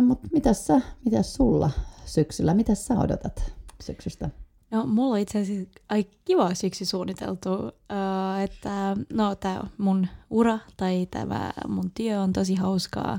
Mutta 0.07 0.29
mitäs 0.33 0.67
sä, 0.67 0.81
mitäs 1.05 1.35
sulla 1.35 1.71
syksyllä, 2.05 2.55
mitä 2.55 2.75
sä 2.75 2.95
odotat? 2.99 3.53
syksystä? 3.83 4.31
No, 4.71 4.87
mulla 4.87 5.13
on 5.15 5.19
itse 5.21 5.41
asiassa 5.41 5.81
aika 5.89 6.11
kiva 6.25 6.55
syksy 6.55 6.85
suunniteltu, 6.85 7.51
uh, 7.53 8.41
että 8.45 8.97
no 9.13 9.35
tämä 9.35 9.61
mun 9.79 10.07
ura 10.31 10.59
tai 10.77 11.07
tämä 11.11 11.53
mun 11.69 11.91
työ 11.95 12.21
on 12.21 12.33
tosi 12.33 12.55
hauskaa. 12.55 13.19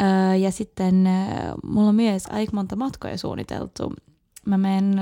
Uh, 0.00 0.40
ja 0.40 0.50
sitten 0.50 1.04
uh, 1.06 1.70
mulla 1.70 1.88
on 1.88 1.94
myös 1.94 2.26
aika 2.30 2.52
monta 2.54 2.76
matkoja 2.76 3.18
suunniteltu. 3.18 3.92
Mä 4.46 4.58
menen, 4.58 4.94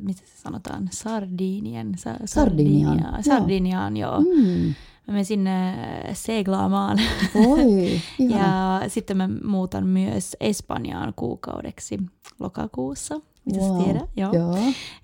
mitä 0.00 0.20
se 0.20 0.42
sanotaan, 0.42 0.88
Sardinien. 0.92 1.92
Sa- 1.98 2.14
Sardiniaan, 2.24 2.98
Sardinia- 2.98 3.22
Sardiniaan, 3.22 3.96
joo. 3.96 4.20
Mm. 4.20 4.74
Mä 5.08 5.12
menen 5.12 5.24
sinne 5.24 5.74
seglaamaan. 6.12 6.98
Oi, 7.34 8.00
ihana. 8.18 8.80
ja 8.82 8.88
sitten 8.88 9.16
mä 9.16 9.28
muutan 9.44 9.86
myös 9.86 10.36
Espanjaan 10.40 11.12
kuukaudeksi 11.16 11.98
lokakuussa. 12.40 13.20
Mitä 13.44 13.58
Wow. 13.60 13.84
tiedä? 13.84 14.00
Joo. 14.16 14.32
Joo. 14.32 14.58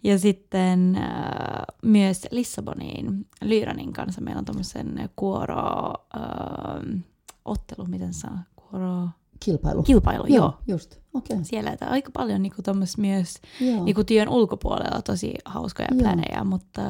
Ja 0.05 0.19
sitten 0.19 0.97
äh, 0.97 1.05
myös 1.83 2.27
Lissaboniin 2.31 3.27
Lyranin 3.43 3.93
kanssa 3.93 4.21
meillä 4.21 4.39
on 4.39 4.45
tämmöisen 4.45 5.11
kuoro 5.17 5.93
äh, 6.17 7.03
ottelu, 7.45 7.87
miten 7.87 8.15
sanoo? 8.15 8.39
Kuoro 8.57 9.09
Kilpailu. 9.45 9.83
kilpailu, 9.83 10.27
joo. 10.27 10.37
joo. 10.37 10.55
just. 10.67 10.97
Okei. 11.15 11.35
Okay. 11.35 11.45
Siellä 11.45 11.71
että 11.71 11.87
aika 11.87 12.11
paljon 12.11 12.43
niinku 12.43 12.63
myös 12.99 13.35
Joo. 13.61 13.85
niinku 13.85 14.05
työn 14.05 14.29
ulkopuolella 14.29 15.03
tosi 15.03 15.35
hauskoja 15.45 15.89
Joo. 15.91 15.99
plänejä, 15.99 16.45
mutta 16.45 16.83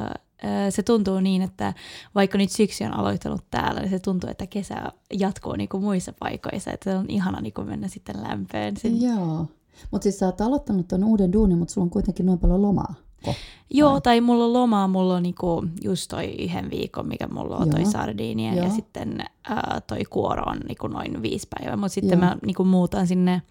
se 0.71 0.83
tuntuu 0.83 1.21
niin, 1.21 1.43
että 1.43 1.75
vaikka 2.15 2.39
nyt 2.39 2.51
syksy 2.51 2.85
on 2.85 2.95
aloittanut 2.95 3.45
täällä, 3.51 3.81
niin 3.81 3.91
se 3.91 3.99
tuntuu, 3.99 4.31
että 4.31 4.47
kesä 4.47 4.93
jatkuu 5.13 5.57
niinku 5.57 5.81
muissa 5.81 6.13
paikoissa, 6.19 6.71
että 6.71 6.91
se 6.91 6.97
on 6.97 7.07
ihana 7.09 7.41
niinku 7.41 7.63
mennä 7.65 7.89
sitten 7.89 8.23
lämpöön. 8.23 8.77
Sin- 8.77 9.03
Joo. 9.03 9.47
Mutta 9.91 10.03
siis 10.03 10.19
sä 10.19 10.27
oot 10.27 10.41
aloittanut 10.41 10.89
ton 10.89 11.05
uuden 11.05 11.33
duunin, 11.33 11.59
mutta 11.59 11.75
sulla 11.75 11.85
on 11.85 11.91
kuitenkin 11.91 12.27
noin 12.27 12.39
paljon 12.39 12.63
lomaa. 12.63 12.95
Ko. 13.25 13.35
Joo, 13.71 14.01
tai 14.01 14.21
mulla 14.21 14.45
on 14.45 14.53
lomaa, 14.53 14.89
mulla 14.89 15.15
on 15.17 15.23
niinku 15.23 15.65
just 15.83 16.09
toi 16.09 16.25
yhden 16.39 16.71
viikon, 16.71 17.09
mikä 17.09 17.27
mulla 17.27 17.57
on 17.57 17.71
toi 17.71 17.81
Joo. 17.83 17.91
Sardinia, 17.91 18.55
Joo. 18.55 18.65
ja 18.65 18.71
sitten 18.73 19.19
ää, 19.49 19.81
toi 19.87 20.05
kuoro 20.11 20.43
on 20.43 20.59
niinku 20.69 20.87
noin 20.87 21.23
viisi 21.23 21.49
päivää, 21.59 21.77
mutta 21.77 21.95
sitten 21.95 22.19
Joo. 22.19 22.29
mä 22.29 22.37
niinku 22.47 22.65
muutan 22.65 23.07
sinne 23.07 23.43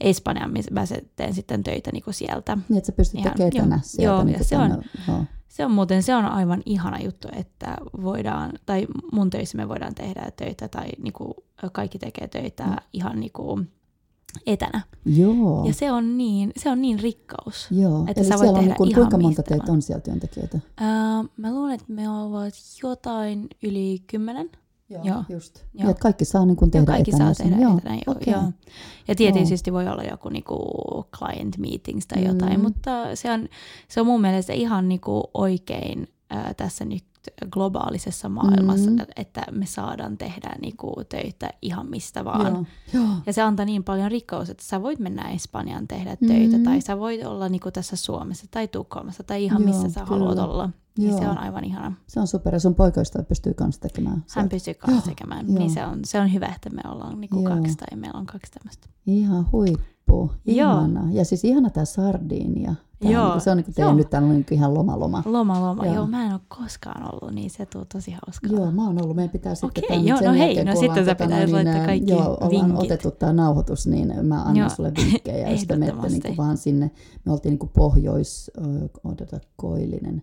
Espanjaan, 0.00 0.52
missä 0.52 0.70
mä 0.74 0.84
teen 1.16 1.34
sitten 1.34 1.62
töitä 1.62 1.90
niinku 1.92 2.12
sieltä. 2.12 2.58
Niin, 2.68 2.78
että 2.78 2.86
sä 2.86 2.92
pystyt 2.92 3.20
Ihan, 3.20 3.32
tekemään 3.32 3.52
joo. 3.54 3.62
tänä 3.64 3.80
sieltä. 3.82 4.12
Joo, 4.12 4.24
niin 4.24 4.38
ja 4.38 4.44
se 4.44 4.56
on- 4.58 4.70
tänne, 4.70 4.84
joo. 5.08 5.24
Se 5.48 5.64
on 5.64 5.70
muuten, 5.70 6.02
se 6.02 6.14
on 6.14 6.24
aivan 6.24 6.62
ihana 6.66 6.98
juttu, 7.00 7.28
että 7.36 7.76
voidaan, 8.02 8.52
tai 8.66 8.86
mun 9.12 9.30
töissä 9.30 9.56
me 9.58 9.68
voidaan 9.68 9.94
tehdä 9.94 10.30
töitä, 10.36 10.68
tai 10.68 10.86
niinku 11.02 11.34
kaikki 11.72 11.98
tekee 11.98 12.28
töitä 12.28 12.64
Mm. 12.64 12.76
ihan 12.92 13.20
niinku 13.20 13.60
etänä. 14.46 14.80
Joo. 15.04 15.64
Ja 15.66 15.74
se 15.74 15.92
on 15.92 16.18
niin, 16.18 16.52
se 16.56 16.70
on 16.70 16.82
niin 16.82 16.98
rikkaus. 17.00 17.66
Joo. 17.70 18.04
että 18.08 18.20
Eli 18.20 18.28
sä 18.28 18.34
voit 18.34 18.40
siellä 18.40 18.58
on 18.58 18.64
tehdä 18.64 18.68
niin 18.68 18.76
kuin, 18.76 18.94
kuinka 18.94 19.18
monta 19.18 19.42
teitä 19.42 19.64
vaan. 19.66 19.76
on 19.76 19.82
siellä 19.82 20.00
työntekijöitä? 20.00 20.58
Ää, 20.76 21.24
mä 21.36 21.50
luulen, 21.54 21.74
että 21.74 21.92
me 21.92 22.08
ovat 22.08 22.54
jotain 22.82 23.48
yli 23.62 24.02
kymmenen. 24.06 24.50
Joo. 25.04 25.24
Just. 25.28 25.56
Joo. 25.58 25.64
Joo. 25.74 25.84
Ja 25.84 25.90
että 25.90 26.00
kaikki 26.02 26.24
saa 26.24 26.46
niin 26.46 26.56
kuin 26.56 26.70
tehdä 26.70 26.82
Joo, 26.82 26.94
kaikki 26.94 27.10
etänä 27.10 27.34
saa 27.34 27.46
tehdä 27.46 27.62
joo. 27.62 27.78
etänä, 27.78 27.94
joo, 28.06 28.16
okei. 28.16 28.32
joo. 28.32 28.42
Ja 29.08 29.14
tietysti 29.14 29.72
voi 29.72 29.88
olla 29.88 30.02
joku 30.02 30.28
niinku 30.28 30.56
client 31.18 31.58
meetings 31.58 32.06
tai 32.06 32.24
jotain, 32.24 32.56
Mm. 32.56 32.62
mutta 32.62 33.16
se 33.16 33.32
on, 33.32 33.48
se 33.88 34.00
on 34.00 34.06
mun 34.06 34.20
mielestä 34.20 34.52
ihan 34.52 34.88
niinku 34.88 35.22
oikein 35.34 36.08
ää, 36.30 36.54
tässä 36.54 36.84
nyt 36.84 37.04
globaalisessa 37.50 38.28
maailmassa, 38.28 38.90
Mm. 38.90 38.96
että 39.16 39.42
me 39.50 39.66
saadaan 39.66 40.18
tehdä 40.18 40.50
niinku 40.62 40.92
töitä 41.08 41.50
ihan 41.62 41.86
mistä 41.90 42.24
vaan. 42.24 42.46
Joo. 42.54 42.64
Joo. 42.92 43.14
Ja 43.26 43.32
se 43.32 43.42
antaa 43.42 43.66
niin 43.66 43.84
paljon 43.84 44.10
rikkaus, 44.10 44.50
että 44.50 44.64
sä 44.64 44.82
voit 44.82 44.98
mennä 44.98 45.30
Espanjaan 45.30 45.88
tehdä 45.88 46.16
töitä, 46.16 46.58
Mm. 46.58 46.64
tai 46.64 46.80
sä 46.80 46.98
voit 46.98 47.24
olla 47.26 47.48
niinku 47.48 47.70
tässä 47.70 47.96
Suomessa 47.96 48.46
tai 48.50 48.68
Tukholmassa 48.68 49.22
tai 49.22 49.44
ihan 49.44 49.62
Joo, 49.62 49.68
missä 49.68 49.88
sä 49.90 50.00
kyllä. 50.04 50.06
haluat 50.18 50.38
olla. 50.38 50.70
Niin 50.98 51.14
se 51.14 51.22
Joo. 51.22 51.30
on 51.30 51.38
aivan 51.38 51.64
ihana. 51.64 51.92
Se 52.06 52.20
on 52.20 52.26
super. 52.26 52.54
Ja 52.54 52.60
sun 52.60 52.74
poikoista 52.74 53.22
pystyy 53.22 53.54
myös 53.60 53.78
tekemään. 53.78 54.24
Hän 54.36 54.48
pystyy 54.48 54.74
kanssa 54.74 54.96
Joo, 55.10 55.14
tekemään. 55.16 55.46
joo. 55.48 55.58
Niin 55.58 55.70
se 55.70 55.86
on, 55.86 56.00
se 56.04 56.20
on 56.20 56.32
hyvä, 56.32 56.46
että 56.46 56.70
me 56.70 56.82
ollaan 56.90 57.20
niinku 57.20 57.40
Joo. 57.42 57.56
kaksi 57.56 57.76
tai 57.76 57.98
meillä 57.98 58.18
on 58.18 58.26
kaksi 58.26 58.52
tämmöistä. 58.52 58.86
Ihan 59.06 59.52
huippu. 59.52 59.82
Joo. 60.08 60.72
Ihana. 60.72 61.08
Ja 61.10 61.24
siis 61.24 61.44
ihana 61.44 61.70
tämä 61.70 61.84
sardiinia. 61.84 62.74
On 63.04 63.10
Joo. 63.10 63.24
niinku- 63.24 63.40
se 63.40 63.50
on 63.50 63.56
niinku 63.56 63.72
teidän 63.72 63.88
Joo. 63.90 63.96
nyt 63.96 64.14
on 64.14 64.28
niinku 64.28 64.54
ihan 64.54 64.74
loma 64.74 64.98
loma. 65.00 65.22
Loma, 65.26 65.60
loma. 65.60 65.86
Joo. 65.86 65.94
Joo. 65.94 66.06
mä 66.06 66.24
en 66.26 66.32
ole 66.32 66.40
koskaan 66.48 67.14
ollut, 67.14 67.34
niin 67.34 67.50
se 67.50 67.66
tuo 67.66 67.84
tosi 67.92 68.10
hauskaa. 68.10 68.52
Joo, 68.52 68.70
mä 68.72 68.86
oon 68.86 69.02
ollut. 69.02 69.16
Meidän 69.16 69.30
pitää 69.30 69.54
sitten 69.54 69.84
Okei, 69.84 70.06
joo, 70.06 70.18
sen 70.18 70.26
no 70.28 70.32
hei, 70.34 70.64
no 70.64 70.76
sitten 70.76 71.04
sä 71.04 71.14
pitäisi 71.14 71.52
laittaa 71.52 71.74
ää, 71.74 71.86
kaikki 71.86 72.10
Joo, 72.12 72.20
ollaan 72.40 72.50
vinkit. 72.50 72.78
otettu 72.84 73.10
tämä 73.10 73.32
nauhoitus, 73.32 73.86
niin 73.86 74.26
mä 74.26 74.38
annan 74.40 74.56
Joo, 74.56 74.68
sulle 74.68 74.92
vinkkejä. 74.96 75.48
ja 75.50 75.56
sitten 75.58 75.78
menette 75.78 75.92
ehdottomasti. 75.96 76.28
niinku 76.28 76.42
vaan 76.42 76.56
sinne. 76.56 76.90
Me 77.24 77.32
oltiin 77.32 77.50
niinku 77.50 77.70
pohjois, 77.74 78.50
ö, 78.58 78.88
odota, 79.04 79.40
koillinen, 79.56 80.22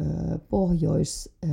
ö, 0.00 0.38
pohjois 0.38 1.28
ö, 1.44 1.46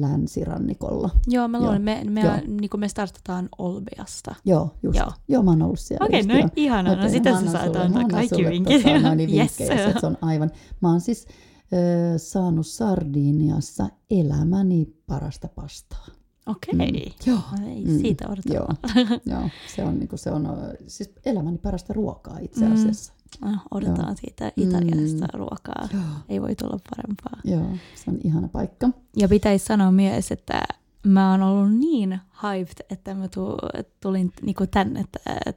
länsirannikolla. 0.00 1.10
Joo, 1.26 1.48
mä 1.48 1.60
luulen, 1.60 1.82
me, 1.82 2.02
me, 2.10 2.20
Joo. 2.20 2.34
niin 2.46 2.70
me 2.76 2.88
startataan 2.88 3.48
Olbeasta. 3.58 4.34
Joo, 4.44 4.70
just. 4.82 4.98
Joo. 4.98 5.10
Joo. 5.28 5.42
mä 5.42 5.50
oon 5.50 5.62
ollut 5.62 5.78
siellä. 5.80 6.06
Okei, 6.06 6.18
just, 6.18 6.28
no 6.28 6.38
joo. 6.38 6.48
ihana. 6.56 6.90
No 6.90 6.96
Okei, 6.98 7.10
sitä 7.10 7.40
sä 7.40 7.50
saat 7.52 7.76
antaa 7.76 8.04
kaikki 8.10 8.44
vinkit. 8.44 8.82
Tota, 8.82 8.98
noin 9.00 9.20
Yes. 9.36 9.56
se 9.56 10.06
on 10.06 10.18
aivan. 10.20 10.50
Mä 10.80 10.88
oon 10.90 11.00
siis 11.00 11.26
ö, 11.72 12.18
saanut 12.18 12.66
Sardiniassa 12.66 13.88
elämäni 14.10 14.86
parasta 15.06 15.48
pastaa. 15.48 16.06
Okei. 16.46 16.74
Mm. 16.74 17.12
Joo. 17.26 17.38
No 17.60 17.66
ei 17.68 17.84
Mm. 17.84 17.98
siitä 18.00 18.24
odottaa. 18.28 18.54
Joo, 18.54 18.68
joo, 19.40 19.48
se 19.76 19.84
on, 19.84 19.98
niin 19.98 20.08
se 20.14 20.30
on 20.30 20.48
siis 20.86 21.12
elämäni 21.26 21.58
parasta 21.58 21.92
ruokaa 21.92 22.38
itse 22.38 22.66
Mm. 22.66 22.72
asiassa. 22.74 23.12
No, 23.44 23.50
odotetaan 23.70 24.16
siitä 24.16 24.52
italialaista 24.56 25.24
Mm. 25.24 25.38
ruokaa. 25.38 25.88
Joo. 25.92 26.02
Ei 26.28 26.42
voi 26.42 26.54
tulla 26.54 26.78
parempaa. 26.90 27.40
Joo, 27.44 27.76
se 27.94 28.10
on 28.10 28.18
ihana 28.24 28.48
paikka. 28.48 28.88
Ja 29.16 29.28
pitäisi 29.28 29.64
sanoa 29.66 29.90
myös, 29.90 30.32
että 30.32 30.62
mä 31.06 31.30
oon 31.30 31.42
ollut 31.42 31.72
niin 31.78 32.20
hyped, 32.42 32.86
että 32.90 33.14
mä 33.14 33.28
tu- 33.28 33.56
tulin 34.02 34.32
niinku 34.42 34.66
tänne 34.66 35.04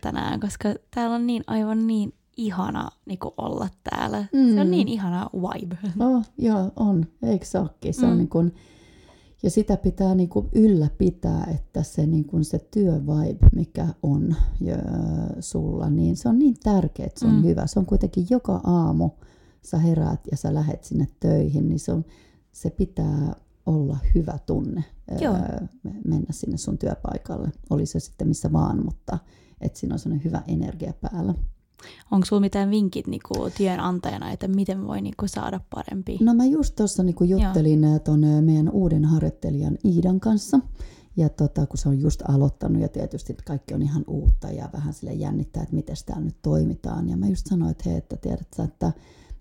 tänään, 0.01 0.39
koska 0.39 0.69
täällä 0.91 1.15
on 1.15 1.27
niin 1.27 1.43
aivan 1.47 1.87
niin 1.87 2.13
ihana 2.37 2.89
niinku 3.05 3.33
olla 3.37 3.67
täällä. 3.83 4.17
Mm. 4.33 4.53
Se 4.53 4.61
on 4.61 4.67
Mm. 4.67 4.71
niin 4.71 4.87
ihana 4.87 5.29
vibe. 5.33 5.77
Oh, 5.99 6.25
joo, 6.37 6.71
on. 6.75 7.05
Eikö 7.23 7.45
se 7.45 7.59
olekin? 7.59 7.93
Se 7.93 8.05
on 8.05 8.11
Mm. 8.11 8.17
niin 8.17 8.29
kuin, 8.29 8.55
ja 9.43 9.49
sitä 9.49 9.77
pitää 9.77 10.15
niin 10.15 10.29
kuin 10.29 10.49
ylläpitää, 10.55 11.47
että 11.55 11.83
se, 11.83 12.05
niin 12.05 12.25
kuin 12.25 12.45
se 12.45 12.59
työvibe, 12.71 13.47
mikä 13.55 13.87
on 14.03 14.35
ja, 14.61 14.75
sulla, 15.39 15.89
niin 15.89 16.17
se 16.17 16.29
on 16.29 16.39
niin 16.39 16.55
tärkeä, 16.63 17.05
että 17.05 17.19
se 17.19 17.25
on 17.25 17.35
Mm. 17.35 17.43
hyvä. 17.43 17.67
Se 17.67 17.79
on 17.79 17.85
kuitenkin 17.85 18.27
joka 18.29 18.61
aamu, 18.63 19.09
sä 19.65 19.77
heräät 19.77 20.19
ja 20.31 20.37
sä 20.37 20.53
lähet 20.53 20.83
sinne 20.83 21.07
töihin, 21.19 21.69
niin 21.69 21.79
se, 21.79 21.91
on, 21.91 22.05
se 22.51 22.69
pitää 22.69 23.35
olla 23.65 23.97
hyvä 24.15 24.39
tunne 24.45 24.83
Joo. 25.21 25.33
ää, 25.33 25.67
mennä 26.07 26.27
sinne 26.31 26.57
sun 26.57 26.77
työpaikalle. 26.77 27.51
Oli 27.69 27.85
se 27.85 27.99
sitten 27.99 28.27
missä 28.27 28.51
vaan, 28.51 28.85
mutta 28.85 29.19
että 29.61 29.79
siinä 29.79 29.95
on 29.95 29.99
sellainen 29.99 30.23
hyvä 30.25 30.41
energia 30.47 30.93
päällä. 31.01 31.33
Onko 32.11 32.25
sulla 32.25 32.39
mitään 32.39 32.69
vinkit 32.69 33.07
niinku 33.07 33.33
työnantajana, 33.57 34.31
että 34.31 34.47
miten 34.47 34.87
voi 34.87 35.01
niinku 35.01 35.27
saada 35.27 35.59
parempi? 35.75 36.17
No 36.21 36.33
mä 36.33 36.45
just 36.45 36.75
tuossa 36.75 37.03
niinku 37.03 37.23
juttelin 37.23 37.85
tuon 38.03 38.19
meidän 38.41 38.69
uuden 38.69 39.05
harjoittelijan 39.05 39.77
Iidan 39.85 40.19
kanssa. 40.19 40.59
Ja 41.17 41.29
tota, 41.29 41.65
kun 41.65 41.77
se 41.77 41.89
on 41.89 41.99
just 41.99 42.21
aloittanut 42.29 42.81
ja 42.81 42.87
tietysti 42.87 43.37
kaikki 43.45 43.73
on 43.73 43.81
ihan 43.81 44.03
uutta 44.07 44.51
ja 44.51 44.69
vähän 44.73 44.93
sille 44.93 45.13
jännittää, 45.13 45.63
että 45.63 45.75
miten 45.75 45.95
täällä 46.05 46.23
nyt 46.23 46.41
toimitaan. 46.41 47.09
Ja 47.09 47.17
mä 47.17 47.27
just 47.27 47.47
sanoin, 47.47 47.71
että 47.71 47.89
hei, 47.89 47.97
että 47.97 48.17
tiedät 48.17 48.47
sä, 48.55 48.63
että, 48.63 48.91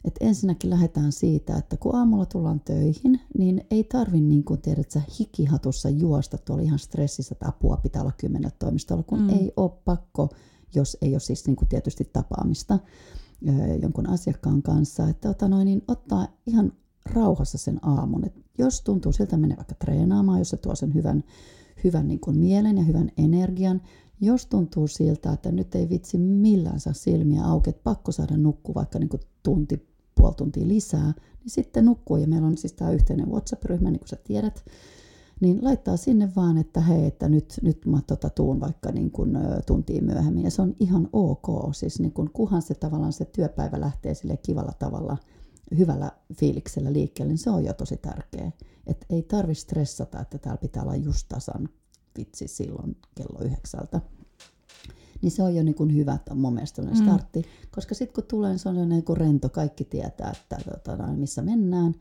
että 0.05 0.25
ensinnäkin 0.25 0.71
lähdetään 0.71 1.13
siitä, 1.13 1.57
että 1.57 1.77
kun 1.77 1.95
aamulla 1.95 2.27
tullaan 2.27 2.61
töihin, 2.61 3.21
niin 3.39 3.67
ei 3.71 3.85
tarvi 3.85 4.21
niin 4.21 4.45
kuin 4.45 4.61
tiedät 4.61 4.91
sä, 4.91 5.03
hikihatussa 5.19 5.89
juosta 5.89 6.39
tuolla 6.39 6.63
ihan 6.63 6.79
stressissä, 6.79 7.33
että 7.33 7.49
apua 7.49 7.77
pitää 7.77 8.03
olla 8.03 8.13
kymmenellä 8.17 8.57
toimistolla, 8.59 9.03
kun 9.03 9.21
mm. 9.21 9.29
ei 9.29 9.53
ole 9.57 9.71
pakko, 9.85 10.29
jos 10.75 10.97
ei 11.03 11.13
ole 11.13 11.21
siis 11.21 11.47
niin 11.47 11.57
kuin 11.57 11.69
tietysti 11.69 12.11
tapaamista 12.13 12.79
jonkun 13.83 14.09
asiakkaan 14.09 14.63
kanssa, 14.63 15.09
että 15.09 15.31
ota 15.31 15.49
noin, 15.49 15.65
niin 15.65 15.83
ottaa 15.89 16.29
ihan 16.47 16.73
rauhassa 17.13 17.59
sen 17.59 17.79
aamun. 17.83 18.27
Et 18.27 18.35
jos 18.59 18.81
tuntuu 18.81 19.13
siltä 19.13 19.37
menee 19.37 19.57
vaikka 19.57 19.75
treenaamaan, 19.75 20.39
jos 20.39 20.51
se 20.51 20.57
tuo 20.57 20.75
sen 20.75 20.95
hyvän, 20.95 21.25
hyvän 21.85 22.09
niin 22.09 22.21
kuin 22.21 22.39
mielen 22.39 22.77
ja 22.77 22.83
hyvän 22.83 23.11
energian, 23.17 23.83
jos 24.21 24.47
tuntuu 24.47 24.89
siltä, 24.89 25.33
että 25.33 25.53
nyt 25.53 25.75
ei 25.75 25.89
vitsi 25.89 26.19
millään 26.19 26.81
saa 26.81 26.93
silmiä 26.93 27.45
auki, 27.45 27.71
että 27.71 27.83
pakko 27.85 28.13
saada 28.13 28.37
nukkua 28.37 28.75
vaikka 28.75 28.99
niin 28.99 29.09
kuin 29.09 29.21
tunti, 29.43 29.89
puoli 30.15 30.35
tuntia 30.35 30.69
lisää, 30.69 31.13
niin 31.41 31.51
sitten 31.51 31.85
nukkuu. 31.85 32.17
Ja 32.17 32.27
meillä 32.27 32.47
on 32.47 32.57
siis 32.57 32.73
tämä 32.73 32.91
yhteinen 32.91 33.29
WhatsApp-ryhmä, 33.29 33.91
niin 33.91 34.01
kuin 34.01 34.09
sä 34.09 34.17
tiedät, 34.17 34.65
niin 35.41 35.59
laittaa 35.63 35.97
sinne 35.97 36.33
vaan, 36.37 36.59
että 36.59 36.81
hei, 36.81 37.07
että 37.07 37.29
nyt, 37.29 37.55
nyt 37.63 37.87
mä 37.87 38.01
tota, 38.07 38.31
tuun 38.31 38.61
vaikka 38.61 38.93
niin 38.93 39.11
kuin, 39.11 39.39
tuntiin 39.67 40.05
myöhemmin. 40.05 40.45
Ja 40.45 40.51
se 40.51 40.63
on 40.63 40.77
ihan 40.81 41.09
ok, 41.13 41.47
siis 41.73 42.01
niin 42.01 42.13
kuin, 42.13 42.31
kuhan 42.33 42.63
se 42.63 42.75
tavallaan 42.75 43.13
se 43.13 43.25
työpäivä 43.25 43.81
lähtee 43.81 44.15
sille 44.15 44.37
kivalla 44.37 44.73
tavalla, 44.79 45.17
hyvällä 45.79 46.13
fiiliksellä 46.35 46.93
liikkeelle, 46.93 47.33
niin 47.33 47.39
se 47.39 47.51
on 47.51 47.65
jo 47.65 47.73
tosi 47.73 47.97
tärkeä. 47.97 48.53
Että 48.87 49.07
ei 49.11 49.23
tarvi 49.23 49.55
stressata, 49.55 50.21
että 50.21 50.39
täällä 50.39 50.59
pitää 50.59 50.83
olla 50.83 50.97
just 50.97 51.27
tasan 51.29 51.69
vitsi 52.19 52.49
silloin 52.49 52.97
kello 53.15 53.45
yhdeksältä. 53.45 54.01
niin 55.23 55.31
se 55.31 55.43
on 55.43 55.55
jo 55.55 55.63
niin 55.63 55.75
kuin 55.75 55.95
hyvä 55.95 56.19
mun 56.35 56.55
mielestä 56.55 56.83
mm. 56.83 56.95
startti. 56.95 57.45
Koska 57.71 57.95
sitten 57.95 58.15
kun 58.15 58.25
tulee, 58.25 58.51
niin 58.51 58.59
se 58.59 58.69
on 58.69 58.89
niin 58.89 59.05
kuin 59.05 59.17
rento, 59.17 59.49
kaikki 59.49 59.85
tietää, 59.85 60.33
että 60.43 60.71
tota, 60.85 61.07
missä 61.07 61.43
mennään. 61.43 61.95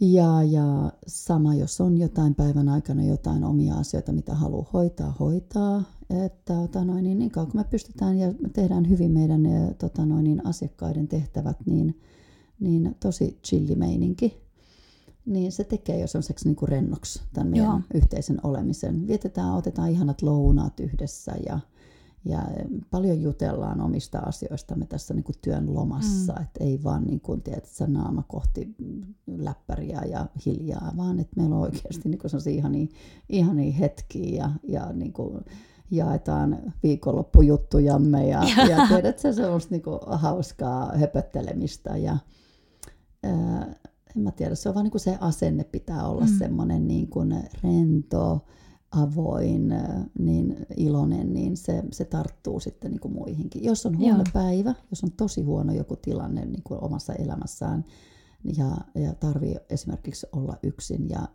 Ja, 0.00 0.42
ja 0.42 0.92
sama, 1.06 1.54
jos 1.54 1.80
on 1.80 1.98
jotain 1.98 2.34
päivän 2.34 2.68
aikana 2.68 3.04
jotain 3.04 3.44
omia 3.44 3.74
asioita, 3.74 4.12
mitä 4.12 4.34
haluaa 4.34 4.70
hoitaa, 4.72 5.14
hoitaa. 5.20 5.82
Että 6.24 6.54
tota 6.54 6.84
noin, 6.84 7.04
niin, 7.04 7.18
niin 7.18 7.30
kauan 7.30 7.50
kun 7.50 7.60
me 7.60 7.64
pystytään 7.64 8.18
ja 8.18 8.34
me 8.40 8.48
tehdään 8.48 8.88
hyvin 8.88 9.10
meidän 9.10 9.42
tota 9.78 10.06
noin, 10.06 10.24
niin 10.24 10.46
asiakkaiden 10.46 11.08
tehtävät, 11.08 11.56
niin, 11.66 12.00
niin 12.60 12.96
tosi 13.00 13.38
chillimeininki. 13.44 14.46
Niin 15.26 15.52
se 15.52 15.64
tekee 15.64 16.00
jo 16.00 16.06
sellaiseksi 16.06 16.48
niin 16.48 16.68
rennoksi 16.68 17.22
tämän 17.32 17.48
meidän 17.48 17.66
Joo. 17.66 17.80
yhteisen 17.94 18.40
olemisen. 18.42 19.06
Vietetään, 19.06 19.54
otetaan 19.54 19.90
ihanat 19.90 20.22
lounaat 20.22 20.80
yhdessä 20.80 21.32
ja, 21.46 21.60
ja 22.26 22.42
paljon 22.90 23.22
jutellaan 23.22 23.80
omista 23.80 24.18
asioistamme 24.18 24.86
tässä 24.86 25.14
niin 25.14 25.24
kuin 25.24 25.36
työn 25.42 25.74
lomassa, 25.74 26.32
mm. 26.32 26.42
että 26.42 26.64
ei 26.64 26.80
vaan 26.84 27.04
niin 27.04 27.20
kuin, 27.20 27.42
tiedät, 27.42 27.64
sä 27.64 27.86
naama 27.86 28.22
kohti 28.28 28.74
läppäriä 29.26 30.02
ja 30.10 30.26
hiljaa, 30.46 30.92
vaan 30.96 31.20
että 31.20 31.36
meillä 31.36 31.56
on 31.56 31.62
oikeasti 31.62 32.08
niin 32.08 32.18
kuin 32.18 32.54
ihania, 32.54 32.86
ihania 33.28 33.72
hetkiä 33.72 34.36
ja, 34.38 34.50
ja 34.62 34.92
niin 34.92 35.12
kuin, 35.12 35.44
jaetaan 35.90 36.72
viikonloppujuttujamme 36.82 38.28
ja, 38.28 38.42
ja 38.70 38.86
tiedät 38.88 39.18
sä 39.18 39.32
semmoista 39.32 39.74
niin 39.74 39.82
kuin 39.82 39.98
hauskaa 40.10 40.92
höpöttelemistä 40.96 41.96
ja 41.96 42.18
ää, 43.22 43.74
en 44.16 44.22
mä 44.22 44.30
tiedä, 44.30 44.54
se 44.54 44.68
on 44.68 44.74
vaan 44.74 44.84
niin 44.84 44.90
kuin 44.90 45.00
se 45.00 45.18
asenne 45.20 45.64
pitää 45.64 46.08
olla 46.08 46.24
mm. 46.24 46.38
semmoinen 46.38 46.88
niin 46.88 47.08
kuin 47.08 47.44
rento, 47.62 48.44
avoin, 48.90 49.74
niin 50.18 50.66
iloinen, 50.76 51.32
niin 51.32 51.56
se, 51.56 51.82
se 51.92 52.04
tarttuu 52.04 52.60
sitten 52.60 52.90
niin 52.90 53.00
kuin 53.00 53.14
muihinkin. 53.14 53.64
Jos 53.64 53.86
on 53.86 53.98
huono 53.98 54.16
Joo. 54.16 54.24
päivä, 54.32 54.74
jos 54.90 55.04
on 55.04 55.12
tosi 55.12 55.42
huono 55.42 55.72
joku 55.72 55.96
tilanne 55.96 56.44
niin 56.44 56.62
kuin 56.64 56.84
omassa 56.84 57.14
elämässään 57.14 57.84
ja, 58.56 58.76
ja 58.94 59.14
tarvii 59.14 59.56
esimerkiksi 59.70 60.26
olla 60.32 60.56
yksin 60.62 61.08
ja 61.08 61.28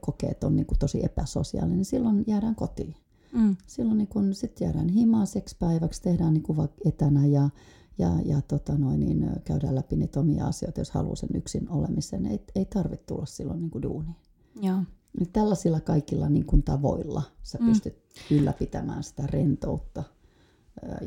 kokee, 0.00 0.30
että 0.30 0.46
on 0.46 0.56
niin 0.56 0.66
kuin 0.66 0.78
tosi 0.78 1.04
epäsosiaalinen, 1.04 1.76
niin 1.76 1.84
silloin 1.84 2.24
jäädään 2.26 2.54
kotiin. 2.54 2.94
Mm. 3.32 3.56
Silloin 3.66 3.98
niin 3.98 4.08
kun, 4.08 4.34
sit 4.34 4.60
jäädään 4.60 4.88
himaiseksi 4.88 5.56
päiväksi, 5.58 6.02
tehdään 6.02 6.32
niin 6.32 6.42
kuin 6.42 6.68
etänä 6.84 7.26
ja, 7.26 7.50
ja, 7.98 8.10
ja 8.24 8.42
tota 8.42 8.78
noin, 8.78 9.00
niin 9.00 9.30
käydään 9.44 9.74
läpi 9.74 9.96
niitä 9.96 10.20
omia 10.20 10.46
asioita, 10.46 10.80
jos 10.80 10.90
haluaa 10.90 11.16
sen 11.16 11.28
yksin 11.34 11.68
olemisen. 11.68 12.26
Ei, 12.26 12.40
ei 12.54 12.64
tarvitse 12.64 13.06
tulla 13.06 13.26
silloin 13.26 13.60
niin 13.60 13.70
kuin 13.70 13.82
duuniin. 13.82 14.16
Joo. 14.62 14.78
Niin 15.18 15.32
tällaisilla 15.32 15.80
kaikilla 15.80 16.28
niin 16.28 16.46
kuin 16.46 16.62
tavoilla 16.62 17.22
sä 17.42 17.58
mm. 17.60 17.66
pystyt 17.66 17.98
ylläpitämään 18.30 19.02
sitä 19.02 19.22
rentoutta 19.26 20.04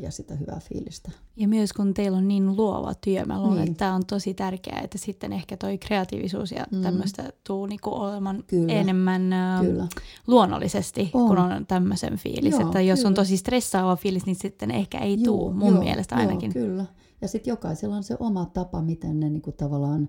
ja 0.02 0.10
sitä 0.10 0.34
hyvää 0.34 0.60
fiilistä. 0.60 1.10
Ja 1.36 1.48
myös 1.48 1.72
kun 1.72 1.94
teillä 1.94 2.18
on 2.18 2.28
niin 2.28 2.56
luova 2.56 2.94
työ, 2.94 3.24
mä 3.24 3.42
luulen, 3.42 3.58
niin. 3.58 3.70
että 3.70 3.78
tämä 3.78 3.94
on 3.94 4.06
tosi 4.06 4.34
tärkeää, 4.34 4.80
että 4.80 4.98
sitten 4.98 5.32
ehkä 5.32 5.56
toi 5.56 5.78
kreatiivisuus 5.78 6.52
ja 6.52 6.66
mm. 6.72 6.82
tämmöistä 6.82 7.32
tuu 7.46 7.66
niinku 7.66 7.90
olemaan 7.94 8.44
kyllä. 8.46 8.72
enemmän 8.72 9.30
kyllä. 9.60 9.86
luonnollisesti, 10.26 11.10
on. 11.14 11.28
kun 11.28 11.38
on 11.38 11.66
tämmöisen 11.66 12.16
fiilis. 12.16 12.52
Joo, 12.52 12.62
että 12.62 12.80
jos 12.80 12.98
kyllä. 12.98 13.08
on 13.08 13.14
tosi 13.14 13.36
stressaava 13.36 13.96
fiilis, 13.96 14.26
niin 14.26 14.36
sitten 14.36 14.70
ehkä 14.70 14.98
ei 14.98 15.14
joo, 15.14 15.24
tuu, 15.24 15.52
mun 15.52 15.74
joo, 15.74 15.82
mielestä 15.82 16.16
ainakin. 16.16 16.52
Joo, 16.54 16.66
kyllä. 16.66 16.86
Ja 17.20 17.28
sitten 17.28 17.50
jokaisella 17.50 17.96
on 17.96 18.04
se 18.04 18.16
oma 18.20 18.44
tapa, 18.44 18.82
miten 18.82 19.20
ne 19.20 19.30
niinku 19.30 19.52
tavallaan 19.52 20.08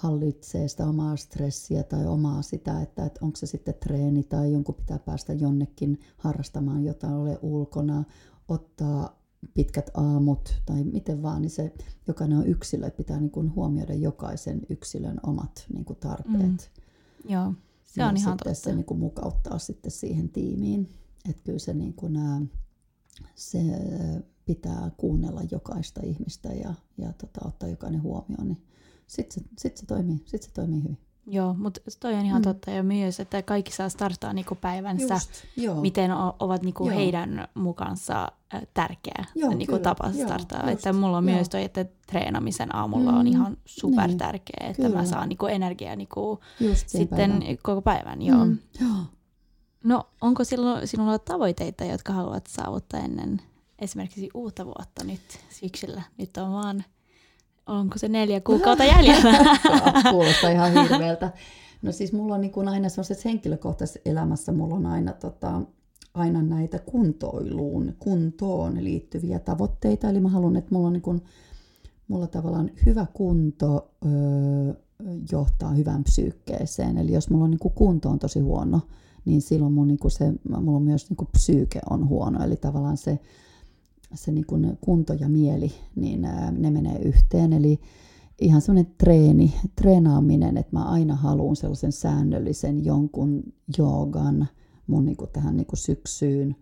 hallitsee 0.00 0.68
sitä 0.68 0.86
omaa 0.86 1.16
stressiä 1.16 1.82
tai 1.82 2.06
omaa 2.06 2.42
sitä, 2.42 2.80
että, 2.80 3.04
että 3.04 3.20
onko 3.22 3.36
se 3.36 3.46
sitten 3.46 3.74
treeni 3.74 4.22
tai 4.22 4.52
jonkun 4.52 4.74
pitää 4.74 4.98
päästä 4.98 5.32
jonnekin 5.32 6.00
harrastamaan 6.16 6.84
jotain, 6.84 7.14
ole 7.14 7.38
ulkona, 7.42 8.04
ottaa 8.48 9.20
pitkät 9.54 9.90
aamut 9.94 10.62
tai 10.66 10.84
miten 10.84 11.22
vaan, 11.22 11.42
niin 11.42 11.50
se 11.50 11.74
jokainen 12.06 12.38
on 12.38 12.46
yksilö, 12.46 12.86
että 12.86 12.96
pitää 12.96 13.20
niin 13.20 13.30
kuin 13.30 13.54
huomioida 13.54 13.94
jokaisen 13.94 14.60
yksilön 14.68 15.20
omat 15.22 15.66
niin 15.72 15.84
kuin 15.84 15.98
tarpeet. 15.98 16.70
Mm. 17.24 17.32
Joo, 17.32 17.54
se 17.84 18.04
on 18.04 18.16
ja 18.16 18.20
ihan 18.20 18.36
totta. 18.36 18.54
se 18.54 18.74
niin 18.74 18.84
kuin 18.84 19.00
mukauttaa 19.00 19.58
sitten 19.58 19.90
siihen 19.90 20.28
tiimiin. 20.28 20.88
Että 21.28 21.42
kyllä 21.44 21.58
se, 21.58 21.74
niin 21.74 21.94
kuin, 21.94 22.18
se 23.34 23.58
pitää 24.44 24.90
kuunnella 24.96 25.42
jokaista 25.50 26.00
ihmistä 26.04 26.48
ja, 26.48 26.74
ja 26.98 27.12
tota, 27.12 27.40
ottaa 27.48 27.68
jokainen 27.68 28.02
huomioon, 28.02 28.48
niin 28.48 28.62
sitten 29.10 29.44
se, 29.44 29.50
sit 29.58 29.76
se, 29.76 29.86
toimii, 29.86 30.22
sit 30.24 30.42
se 30.42 30.50
toimii 30.52 30.82
hyvin. 30.82 30.98
Joo, 31.26 31.54
mutta 31.54 31.80
toi 32.00 32.14
on 32.14 32.24
ihan 32.24 32.42
mm. 32.42 32.44
totta 32.44 32.70
ja 32.70 32.82
myös, 32.82 33.20
että 33.20 33.42
kaikki 33.42 33.72
saa 33.72 33.88
starttaa 33.88 34.32
niinku 34.32 34.54
päivänsä, 34.54 35.14
Just, 35.14 35.30
joo. 35.56 35.80
miten 35.80 36.12
o, 36.12 36.36
ovat 36.38 36.62
niinku 36.62 36.86
joo. 36.86 36.96
heidän 36.96 37.48
mukansa 37.54 38.32
tärkeä 38.74 39.24
joo, 39.34 39.50
niinku 39.50 39.72
kyllä, 39.72 39.82
tapa 39.82 40.12
starttaa. 40.12 40.60
Joo, 40.60 40.70
että 40.70 40.92
mulla 40.92 41.16
on 41.16 41.28
joo. 41.28 41.34
myös 41.34 41.48
toi, 41.48 41.64
että 41.64 41.84
treenamisen 42.06 42.76
aamulla 42.76 43.12
mm, 43.12 43.18
on 43.18 43.26
ihan 43.26 43.56
super 43.64 44.06
niin, 44.06 44.18
tärkeä, 44.18 44.66
että 44.70 44.82
kyllä. 44.82 44.96
mä 44.96 45.04
saan 45.04 45.28
niinku 45.28 45.46
energiaa 45.46 45.96
niinku 45.96 46.40
sitten 46.76 47.08
päivän. 47.08 47.42
koko 47.62 47.82
päivän. 47.82 48.22
Joo. 48.22 48.44
Mm, 48.44 48.58
joo. 48.80 48.96
No 49.84 50.06
onko 50.20 50.44
sinulla, 50.44 50.86
sinulla 50.86 51.18
tavoitteita, 51.18 51.84
jotka 51.84 52.12
haluat 52.12 52.46
saavuttaa 52.46 53.00
ennen 53.00 53.42
esimerkiksi 53.78 54.28
uutta 54.34 54.64
vuotta 54.66 55.04
nyt 55.04 55.20
syksyllä? 55.50 56.02
Nyt 56.18 56.36
on 56.36 56.52
vaan 56.52 56.84
onko 57.70 57.98
se 57.98 58.08
neljä 58.08 58.40
kuukautta 58.40 58.84
jäljellä? 58.84 59.32
Kuulostaa 60.10 60.50
ihan 60.50 60.72
hirveältä. 60.72 61.32
No 61.82 61.92
siis 61.92 62.12
mulla 62.12 62.34
on 62.34 62.40
niin 62.40 62.52
kuin 62.52 62.68
aina 62.68 62.88
sellaisessa 62.88 63.28
henkilökohtaisessa 63.28 64.00
elämässä, 64.04 64.52
mulla 64.52 64.74
on 64.74 64.86
aina, 64.86 65.12
tota, 65.12 65.62
aina 66.14 66.42
näitä 66.42 66.78
kuntoiluun, 66.78 67.94
kuntoon 67.98 68.84
liittyviä 68.84 69.38
tavoitteita. 69.38 70.08
Eli 70.10 70.20
mä 70.20 70.28
haluan, 70.28 70.56
että 70.56 70.74
mulla 70.74 70.86
on 70.86 70.92
niin 70.92 71.02
kuin, 71.02 71.22
mulla 72.08 72.26
tavallaan 72.26 72.70
hyvä 72.86 73.06
kunto 73.12 73.90
öö, 74.06 74.74
johtaa 75.32 75.70
hyvään 75.70 76.04
psyykkeeseen. 76.04 76.98
Eli 76.98 77.12
jos 77.12 77.30
mulla 77.30 77.44
on 77.44 77.50
niin 77.50 77.58
kuin 77.58 77.74
kunto 77.74 78.10
on 78.10 78.18
tosi 78.18 78.40
huono, 78.40 78.80
niin 79.24 79.42
silloin 79.42 79.72
mun, 79.72 79.88
niin 79.88 79.98
kuin 79.98 80.10
se, 80.10 80.32
mulla 80.60 80.76
on 80.76 80.82
myös 80.82 81.10
niin 81.10 81.16
kuin 81.16 81.28
psyyke 81.32 81.80
on 81.90 82.08
huono. 82.08 82.44
Eli 82.44 82.56
tavallaan 82.56 82.96
se 82.96 83.18
se 84.14 84.32
niin 84.32 84.46
kuin 84.46 84.78
kunto 84.80 85.12
ja 85.12 85.28
mieli, 85.28 85.72
niin 85.96 86.20
ne 86.58 86.70
menee 86.70 86.98
yhteen. 86.98 87.52
Eli 87.52 87.80
ihan 88.40 88.60
semmoinen 88.60 88.92
treeni, 88.98 89.54
treenaaminen, 89.76 90.56
että 90.56 90.76
mä 90.76 90.84
aina 90.84 91.16
haluan 91.16 91.56
sellaisen 91.56 91.92
säännöllisen 91.92 92.84
jonkun 92.84 93.42
joogan 93.78 94.48
mun 94.90 95.04
niin 95.04 95.16
kuin 95.16 95.30
tähän 95.30 95.56
niin 95.56 95.66
kuin 95.66 95.78
syksyyn. 95.78 96.56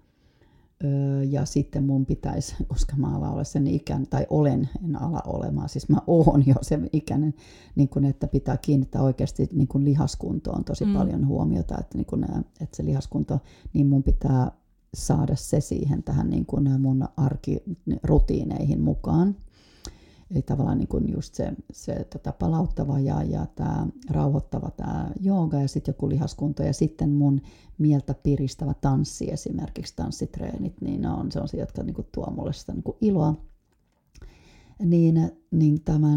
Öö, 0.85 1.23
ja 1.23 1.45
sitten 1.45 1.85
mun 1.85 2.07
pitäisi, 2.07 2.57
koska 2.67 2.97
mä 2.97 3.17
alan 3.17 3.33
olla 3.33 3.45
sen 3.45 3.67
ikän, 3.67 4.07
tai 4.07 4.27
olen, 4.31 4.69
en 4.85 5.03
ala 5.03 5.23
olemaan, 5.27 5.69
siis 5.69 5.89
mä 5.89 5.99
oon 6.07 6.47
jo 6.47 6.55
sen 6.63 6.89
ikäinen, 6.93 7.35
niin 7.77 7.89
kun, 7.89 8.05
että 8.05 8.27
pitää 8.27 8.57
kiinnittää 8.57 9.03
oikeasti 9.03 9.49
niin 9.53 9.69
kun 9.69 9.85
lihaskuntoon 9.85 10.65
tosi 10.65 10.85
mm. 10.85 10.95
paljon 10.95 11.27
huomiota, 11.27 11.79
että, 11.81 11.99
niin 11.99 12.07
kun, 12.07 12.25
että 12.61 12.77
se 12.77 12.85
lihaskunto, 12.85 13.41
niin 13.73 13.87
mun 13.87 14.03
pitää 14.03 14.53
saada 15.07 15.37
se 15.37 15.61
siihen 15.61 16.03
tähän 16.03 16.31
niin 16.31 16.47
kuin 16.47 16.81
mun 16.81 17.09
arkirutiineihin 17.17 18.81
mukaan. 18.81 19.37
Eli 20.31 20.43
tavallaan 20.43 20.79
niin 20.79 20.89
kuin 20.89 21.13
just 21.13 21.35
se, 21.35 21.53
se 21.73 22.07
tota 22.13 22.33
palauttava 22.33 23.01
ja, 23.01 23.23
ja 23.23 23.47
tämä 23.47 23.87
rauhoittava 24.11 24.71
tämä 24.71 25.11
jooga 25.21 25.61
ja 25.61 25.69
sitten 25.69 25.93
joku 25.93 26.09
lihaskunto 26.09 26.63
ja 26.63 26.73
sitten 26.73 27.11
mun 27.11 27.41
mieltä 27.79 28.15
piristävä 28.15 28.75
tanssi 28.75 29.33
esimerkiksi, 29.33 29.97
tanssitreenit, 29.97 30.81
niin 30.81 31.01
ne 31.01 31.11
on 31.11 31.33
sellaisia, 31.33 31.61
jotka 31.61 31.83
niin 31.83 31.95
kuin 31.95 32.09
tuo 32.13 32.31
mulle 32.37 32.53
sitä 32.53 32.73
niin 32.73 32.83
kuin 32.83 32.97
iloa. 33.01 33.35
Niin, 34.85 35.33
niin 35.51 35.81
tämä 35.85 36.09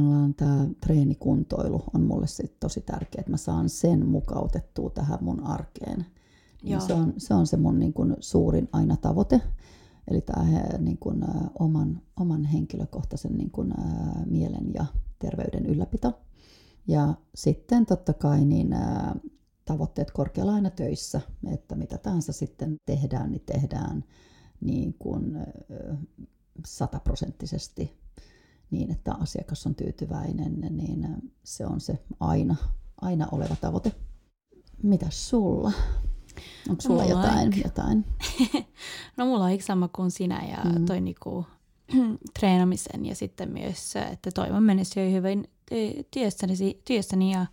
treenikuntoilu 0.82 1.84
on 1.94 2.04
mulle 2.04 2.28
sit 2.28 2.60
tosi 2.60 2.82
tärkeää, 2.82 3.20
että 3.20 3.32
mä 3.32 3.38
saan 3.38 3.70
sen 3.70 4.06
mukautettua 4.06 4.90
tähän 4.90 5.20
mun 5.22 5.44
arkeen– 5.44 6.06
niin 6.64 6.82
se, 6.82 6.94
on, 6.94 7.14
se 7.18 7.34
on 7.34 7.48
se 7.48 7.58
mun 7.58 7.80
niin 7.80 7.94
kuin 7.94 8.16
suurin 8.20 8.70
aina 8.72 8.98
tavoite. 8.98 9.42
Eli 10.08 10.22
tämä 10.22 10.44
niin 10.78 10.98
kuin, 10.98 11.24
ä, 11.24 11.28
oman, 11.60 12.02
oman 12.20 12.44
henkilökohtaisen 12.44 13.38
niin 13.38 13.52
kuin, 13.52 13.72
ä, 13.72 13.76
mielen 14.26 14.74
ja 14.74 14.86
terveyden 15.20 15.66
ylläpito. 15.66 16.20
Ja 16.88 17.14
sitten 17.36 17.86
totta 17.86 18.14
kai 18.14 18.46
niin, 18.46 18.74
ä, 18.74 19.16
tavoitteet 19.66 20.12
korkealla 20.12 20.54
aina 20.54 20.70
töissä, 20.70 21.22
että 21.52 21.76
mitä 21.76 21.98
tahansa 21.98 22.34
sitten 22.34 22.76
tehdään, 22.86 23.32
niin 23.32 23.44
tehdään 23.46 24.04
niin 24.62 24.94
kuin 25.00 25.38
sataprosenttisesti 26.66 28.02
niin, 28.72 28.92
että 28.92 29.14
asiakas 29.14 29.68
on 29.68 29.76
tyytyväinen, 29.76 30.62
niin 30.70 31.32
se 31.44 31.66
on 31.66 31.82
se 31.82 32.04
aina, 32.20 32.56
aina 33.02 33.28
oleva 33.32 33.56
tavoite. 33.56 33.92
Mitäs 34.84 35.30
sulla? 35.30 35.72
Onko 36.70 36.82
sulla 36.82 37.04
mulla 37.04 37.16
jotain? 37.16 37.48
On... 37.48 37.64
jotain? 37.64 38.06
no 39.18 39.26
mulla 39.26 39.46
on 39.46 39.62
sama 39.62 39.88
kuin 39.88 40.12
sinä 40.12 40.44
ja 40.50 40.72
mm. 40.72 40.86
toi 40.86 41.02
niinku, 41.02 41.46
treenamisen 42.40 43.06
ja 43.06 43.16
sitten 43.16 43.52
myös, 43.52 43.96
että 44.12 44.32
toivon 44.32 44.64
menestyä 44.64 45.04
hyvin 45.04 45.48
työssäni, 46.12 46.82
työssäni 46.86 47.32
ja 47.32 47.46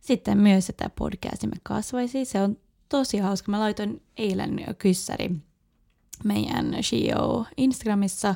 sitten 0.00 0.38
myös, 0.38 0.68
että 0.68 0.90
podcastimme 0.98 1.56
kasvaisi. 1.62 2.24
Se 2.24 2.42
on 2.42 2.56
tosi 2.88 3.18
hauska. 3.18 3.50
Mä 3.50 3.60
laitoin 3.60 4.02
eilen 4.16 4.64
kyssäri 4.78 5.30
meidän 6.24 6.76
CEO 6.80 7.44
Instagramissa 7.56 8.34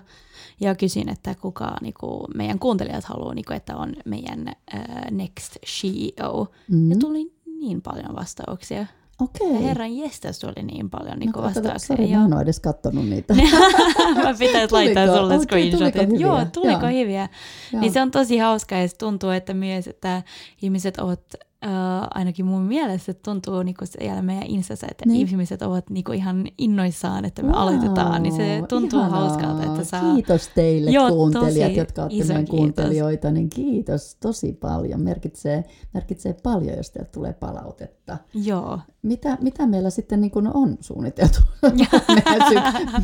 ja 0.60 0.74
kysyin, 0.74 1.08
että 1.08 1.34
kuka 1.34 1.76
niinku, 1.80 2.26
meidän 2.34 2.58
kuuntelijat 2.58 3.04
haluaa, 3.04 3.34
niinku, 3.34 3.52
että 3.52 3.76
on 3.76 3.96
meidän 4.04 4.54
uh, 4.74 5.10
next 5.10 5.56
CEO. 5.66 6.46
Mm. 6.70 6.90
Ja 6.90 6.96
tuli 6.96 7.34
niin 7.58 7.82
paljon 7.82 8.16
vastauksia. 8.16 8.86
Okei. 9.20 9.52
Ja 9.52 9.58
herran 9.58 9.96
jestas 9.96 10.38
tuli 10.38 10.62
niin 10.62 10.90
paljon 10.90 11.18
niin 11.18 11.30
No. 11.36 11.72
Sori, 11.78 12.08
mä 12.08 12.24
en 12.24 12.32
ole 12.32 12.42
edes 12.42 12.60
kattonut 12.60 13.08
niitä. 13.08 13.34
mä 14.24 14.34
pitäisi 14.38 14.72
laittaa 14.72 15.06
sulle 15.06 15.38
tuliko 15.46 15.84
hyviä? 16.04 16.18
Joo, 16.18 16.44
tuliko 16.52 16.86
Joo. 16.86 16.92
hyviä. 17.00 17.28
Joo. 17.72 17.80
Niin 17.80 17.92
se 17.92 18.02
on 18.02 18.10
tosi 18.10 18.38
hauskaa 18.38 18.78
ja 18.78 18.88
se 18.88 18.96
tuntuu, 18.96 19.30
että 19.30 19.54
myös, 19.54 19.86
että 19.88 20.22
ihmiset 20.62 20.98
ovat, 20.98 21.20
äh, 21.64 21.70
ainakin 22.14 22.46
mun 22.46 22.62
mielestä 22.62 23.14
tuntuu 23.14 23.62
niinku 23.62 23.84
siellä 23.86 24.22
meidän 24.22 24.46
instassa, 24.46 24.86
että 24.90 25.04
Niin. 25.06 25.28
ihmiset 25.28 25.62
ovat 25.62 25.90
niinku 25.90 26.12
ihan 26.12 26.44
innoissaan, 26.58 27.24
että 27.24 27.42
me 27.42 27.48
Wow, 27.48 27.58
aloitetaan. 27.58 28.22
Niin 28.22 28.34
se 28.36 28.62
tuntuu 28.68 29.00
ihanaa. 29.00 29.20
hauskalta, 29.20 29.62
että 29.64 29.84
saa... 29.84 30.14
Kiitos 30.14 30.48
teille 30.54 30.90
Joo, 30.90 31.08
kuuntelijat, 31.08 31.76
jotka 31.76 32.02
olette 32.02 32.18
meidän 32.24 32.36
kiitos. 32.44 32.56
kuuntelijoita, 32.58 33.30
niin 33.30 33.50
kiitos 33.50 34.14
tosi 34.20 34.52
paljon. 34.52 35.00
Merkitsee, 35.00 35.64
merkitsee 35.94 36.36
paljon, 36.42 36.76
jos 36.76 36.90
teiltä 36.90 37.10
tulee 37.10 37.32
palautetta. 37.32 37.97
Joo. 38.34 38.80
Mitä, 39.02 39.38
mitä 39.40 39.66
meillä 39.66 39.90
sitten 39.90 40.20
niin 40.20 40.32
on 40.54 40.76
suunniteltu 40.80 41.38
meidän, 41.62 42.48
sy- 42.48 42.54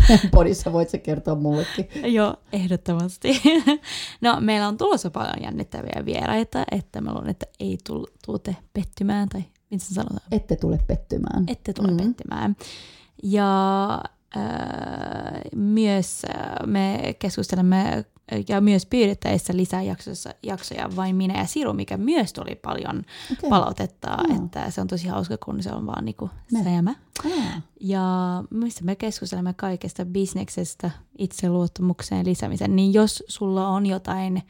meidän 0.08 0.30
podissa? 0.30 0.72
Voit 0.72 0.90
sä 0.90 0.98
kertoa 0.98 1.34
mullekin? 1.34 1.88
Joo, 2.14 2.36
ehdottomasti. 2.52 3.42
No, 4.20 4.36
meillä 4.40 4.68
on 4.68 4.76
tulossa 4.76 5.10
paljon 5.10 5.42
jännittäviä 5.42 6.02
vieraita, 6.04 6.64
että 6.70 7.00
mä 7.00 7.12
luulen, 7.12 7.30
että 7.30 7.46
ei 7.60 7.78
tul- 7.88 8.06
tuute 8.26 8.56
pettymään, 8.72 9.28
tai 9.28 9.44
mitä 9.70 9.84
se 9.84 9.94
sanotaan? 9.94 10.20
Ette 10.32 10.56
tule 10.56 10.78
pettymään. 10.86 11.44
ette 11.48 11.72
tule 11.72 11.88
Mm. 11.88 11.92
mm. 11.94 11.96
pettymään. 12.04 12.56
Ja 13.22 13.92
äh, 14.36 14.42
myös 15.56 16.22
äh, 16.36 16.66
me 16.66 17.14
keskustelemme 17.18 18.04
ja 18.48 18.60
myös 18.60 18.86
pyydettäessä 18.86 19.56
lisää 19.56 19.82
jaksossa, 19.82 20.34
jaksoja 20.42 20.96
vain 20.96 21.16
minä 21.16 21.38
ja 21.38 21.46
Siru, 21.46 21.72
mikä 21.72 21.96
myös 21.96 22.32
tuli 22.32 22.54
paljon 22.54 23.02
okay. 23.32 23.50
palautetta, 23.50 24.10
Aa. 24.10 24.24
että 24.44 24.70
se 24.70 24.80
on 24.80 24.86
tosi 24.86 25.08
hauska, 25.08 25.36
kun 25.44 25.62
se 25.62 25.72
on 25.72 25.86
vaan 25.86 26.04
niinku 26.04 26.30
Me. 26.52 26.62
sä 26.62 26.70
ja 26.70 26.82
mä. 26.82 26.94
Ja 27.80 28.02
missä 28.50 28.84
me 28.84 28.96
keskustelemme 28.96 29.54
kaikesta 29.56 30.04
bisneksestä, 30.04 30.90
itseluottamukseen 31.18 32.26
lisäämisen, 32.26 32.76
niin 32.76 32.94
jos 32.94 33.24
sulla 33.28 33.68
on 33.68 33.86
jotain, 33.86 34.42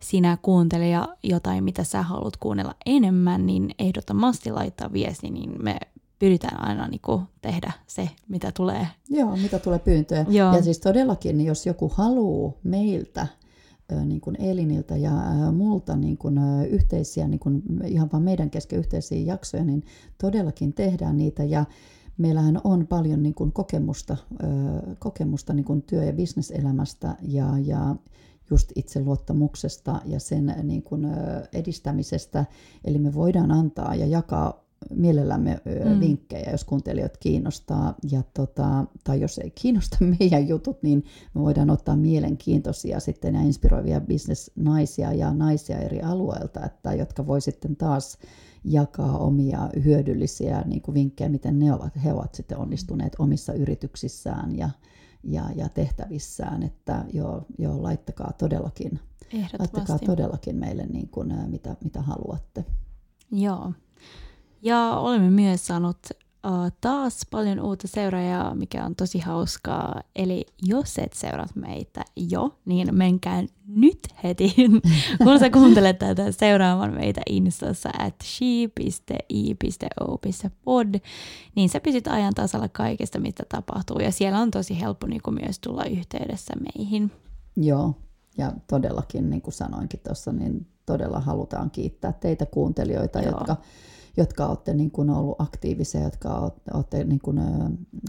sinä 0.00 0.38
kuuntelija, 0.42 1.08
jotain, 1.22 1.64
mitä 1.64 1.84
sä 1.84 2.02
haluat 2.02 2.36
kuunnella 2.36 2.74
enemmän, 2.86 3.46
niin 3.46 3.74
ehdottomasti 3.78 4.50
laittaa 4.50 4.92
viesti, 4.92 5.30
niin 5.30 5.52
me 5.62 5.76
pyritään 6.20 6.68
aina 6.68 6.88
niinku 6.88 7.22
tehdä 7.42 7.72
se, 7.86 8.08
mitä 8.28 8.52
tulee. 8.56 8.86
Joo, 9.08 9.36
mitä 9.36 9.58
tulee 9.58 9.78
pyyntöjä. 9.78 10.26
Joo. 10.28 10.56
Ja 10.56 10.62
siis 10.62 10.78
todellakin, 10.78 11.38
niin 11.38 11.46
jos 11.46 11.66
joku 11.66 11.92
haluaa 11.94 12.52
meiltä, 12.62 13.26
niin 14.04 14.20
kuin 14.20 14.36
Eliniltä 14.40 14.96
ja 14.96 15.12
multa 15.52 15.96
niin 15.96 16.18
kuin, 16.18 16.38
yhteisiä, 16.70 17.28
niin 17.28 17.38
kuin 17.40 17.62
ihan 17.84 18.08
vaan 18.12 18.22
meidän 18.22 18.50
kesken 18.50 18.78
yhteisiä 18.78 19.18
jaksoja, 19.18 19.64
niin 19.64 19.82
todellakin 20.20 20.72
tehdään 20.72 21.16
niitä. 21.16 21.44
Ja 21.44 21.64
meillähän 22.18 22.60
on 22.64 22.86
paljon 22.86 23.22
niin 23.22 23.34
kuin 23.34 23.52
kokemusta, 23.52 24.16
kokemusta 24.98 25.54
niin 25.54 25.64
kuin 25.64 25.82
työ- 25.82 26.04
ja 26.04 26.12
bisneselämästä 26.12 27.16
ja, 27.22 27.58
ja 27.64 27.96
just 28.50 28.72
itseluottamuksesta 28.74 30.00
ja 30.04 30.20
sen 30.20 30.54
niin 30.62 30.82
kuin, 30.82 31.06
edistämisestä. 31.52 32.44
Eli 32.84 32.98
me 32.98 33.14
voidaan 33.14 33.52
antaa 33.52 33.94
ja 33.94 34.06
jakaa 34.06 34.69
mielellämme 34.94 35.60
Mm. 35.64 36.00
vinkkejä, 36.00 36.50
jos 36.50 36.64
kuuntelijat 36.64 37.16
kiinnostaa. 37.16 37.94
Ja 38.10 38.22
tota, 38.34 38.84
tai 39.04 39.20
jos 39.20 39.38
ei 39.38 39.50
kiinnosta 39.50 39.96
meidän 40.18 40.48
jutut, 40.48 40.82
niin 40.82 41.04
me 41.34 41.40
voidaan 41.40 41.70
ottaa 41.70 41.96
mielenkiintoisia 41.96 43.00
sitten 43.00 43.34
ja 43.34 43.40
inspiroivia 43.40 44.00
bisnesnaisia 44.00 45.12
ja 45.12 45.34
naisia 45.34 45.78
eri 45.78 46.00
alueilta, 46.00 46.66
että, 46.66 46.94
jotka 46.94 47.26
voi 47.26 47.40
sitten 47.40 47.76
taas 47.76 48.18
jakaa 48.64 49.18
omia 49.18 49.70
hyödyllisiä 49.84 50.62
niin 50.66 50.82
kuin 50.82 50.94
vinkkejä, 50.94 51.28
miten 51.30 51.58
ne 51.58 51.72
ovat, 51.72 51.92
he 52.04 52.12
ovat 52.12 52.34
sitten 52.34 52.58
onnistuneet 52.58 53.16
omissa 53.18 53.52
yrityksissään 53.52 54.56
ja, 54.58 54.70
ja, 55.24 55.44
ja 55.54 55.68
tehtävissään. 55.68 56.62
Että 56.62 57.04
joo, 57.12 57.46
joo, 57.58 57.82
laittakaa 57.82 58.32
todellakin, 58.38 59.00
laittakaa 59.58 59.98
todellakin 59.98 60.56
meille 60.56 60.86
niin 60.86 61.08
kuin, 61.08 61.34
mitä, 61.46 61.76
mitä 61.84 62.02
haluatte. 62.02 62.64
Joo. 63.32 63.72
Ja 64.62 64.90
olemme 64.96 65.30
myös 65.30 65.66
saanut 65.66 65.98
uh, 66.46 66.72
taas 66.80 67.20
paljon 67.30 67.60
uutta 67.60 67.88
seuraajaa, 67.88 68.54
mikä 68.54 68.84
on 68.84 68.96
tosi 68.96 69.18
hauskaa. 69.18 70.00
Eli 70.16 70.46
jos 70.62 70.98
et 70.98 71.12
seuraa 71.12 71.46
meitä 71.54 72.04
jo, 72.16 72.58
niin 72.64 72.94
menkää 72.94 73.44
nyt 73.66 74.08
heti, 74.24 74.54
kun 75.24 75.38
sä 75.38 75.50
kuuntelet 75.50 75.98
tätä 75.98 76.32
seuraamaan 76.32 76.94
meitä 76.94 77.20
Instassa 77.30 77.90
at 77.98 78.14
she.i.o.pod, 78.24 79.34
niin 81.56 81.68
sä 81.68 81.80
pysyt 81.80 82.06
ajan 82.06 82.34
tasalla 82.34 82.68
kaikesta, 82.68 83.20
mitä 83.20 83.42
tapahtuu. 83.48 83.98
Ja 83.98 84.12
siellä 84.12 84.38
on 84.38 84.50
tosi 84.50 84.80
helppo 84.80 85.06
niin 85.06 85.22
kuin 85.22 85.38
myös 85.44 85.58
tulla 85.58 85.84
yhteydessä 85.84 86.54
meihin. 86.56 87.12
Joo, 87.56 87.94
ja 88.38 88.52
todellakin, 88.66 89.30
niin 89.30 89.42
kuin 89.42 89.54
sanoinkin 89.54 90.00
tuossa, 90.00 90.32
niin 90.32 90.66
todella 90.86 91.20
halutaan 91.20 91.70
kiittää 91.70 92.12
teitä 92.12 92.46
kuuntelijoita, 92.46 93.20
Joo. 93.20 93.30
jotka, 93.30 93.56
jotka 94.16 94.46
olette 94.46 94.74
niin 94.74 94.90
kuin 94.90 95.10
ollut 95.10 95.40
aktiivisia, 95.40 96.02
jotka 96.02 96.52
olette, 96.74 97.04
niin 97.04 97.20
kuin, 97.20 97.40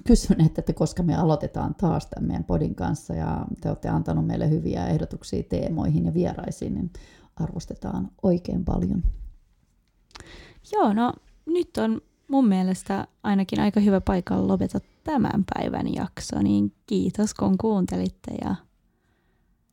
kysyneet, 0.05 0.59
että 0.59 0.73
koska 0.73 1.03
me 1.03 1.15
aloitetaan 1.15 1.75
taas 1.75 2.07
tämän 2.07 2.27
meidän 2.27 2.43
podin 2.43 2.75
kanssa, 2.75 3.13
ja 3.13 3.45
te 3.61 3.69
olette 3.69 3.89
antanut 3.89 4.27
meille 4.27 4.49
hyviä 4.49 4.87
ehdotuksia 4.87 5.43
teemoihin 5.43 6.05
ja 6.05 6.13
vieraisiin, 6.13 6.73
niin 6.73 6.91
arvostetaan 7.35 8.11
oikein 8.23 8.65
paljon. 8.65 9.03
Joo, 10.73 10.93
no 10.93 11.13
nyt 11.45 11.77
on 11.77 12.01
mun 12.27 12.47
mielestä 12.47 13.07
ainakin 13.23 13.59
aika 13.59 13.79
hyvä 13.79 14.01
paikka 14.01 14.47
lopeta 14.47 14.79
tämän 15.03 15.45
päivän 15.53 15.93
jakso, 15.93 16.41
niin 16.41 16.73
kiitos 16.85 17.33
kun 17.33 17.57
kuuntelitte 17.57 18.31
ja 18.43 18.55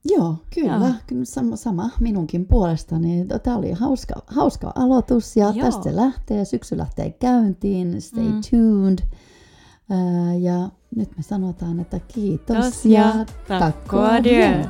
Joo, 0.04 0.34
kyllä. 0.54 0.72
Joo. 0.76 0.90
kyllä 1.06 1.24
sama, 1.24 1.56
sama 1.56 1.90
minunkin 2.00 2.46
puolestani. 2.46 3.26
Tämä 3.42 3.56
oli 3.56 3.72
hauska, 3.72 4.14
hauska 4.26 4.72
aloitus 4.74 5.36
ja 5.36 5.44
Joo. 5.54 5.66
tästä 5.66 5.82
se 5.82 5.96
lähtee. 5.96 6.44
Syksy 6.44 6.78
lähtee 6.78 7.10
käyntiin. 7.10 8.02
Stay 8.02 8.24
Mm. 8.24 8.40
tuned. 8.50 8.98
Ää, 9.90 10.34
ja 10.34 10.68
nyt 10.96 11.08
me 11.16 11.22
sanotaan, 11.22 11.80
että 11.80 12.00
kiitos 12.08 12.56
Kiitos 12.56 12.84
ja 12.86 13.12
takko 13.48 13.58
takko 13.58 13.98
adieu. 14.00 14.52
adieu. 14.52 14.64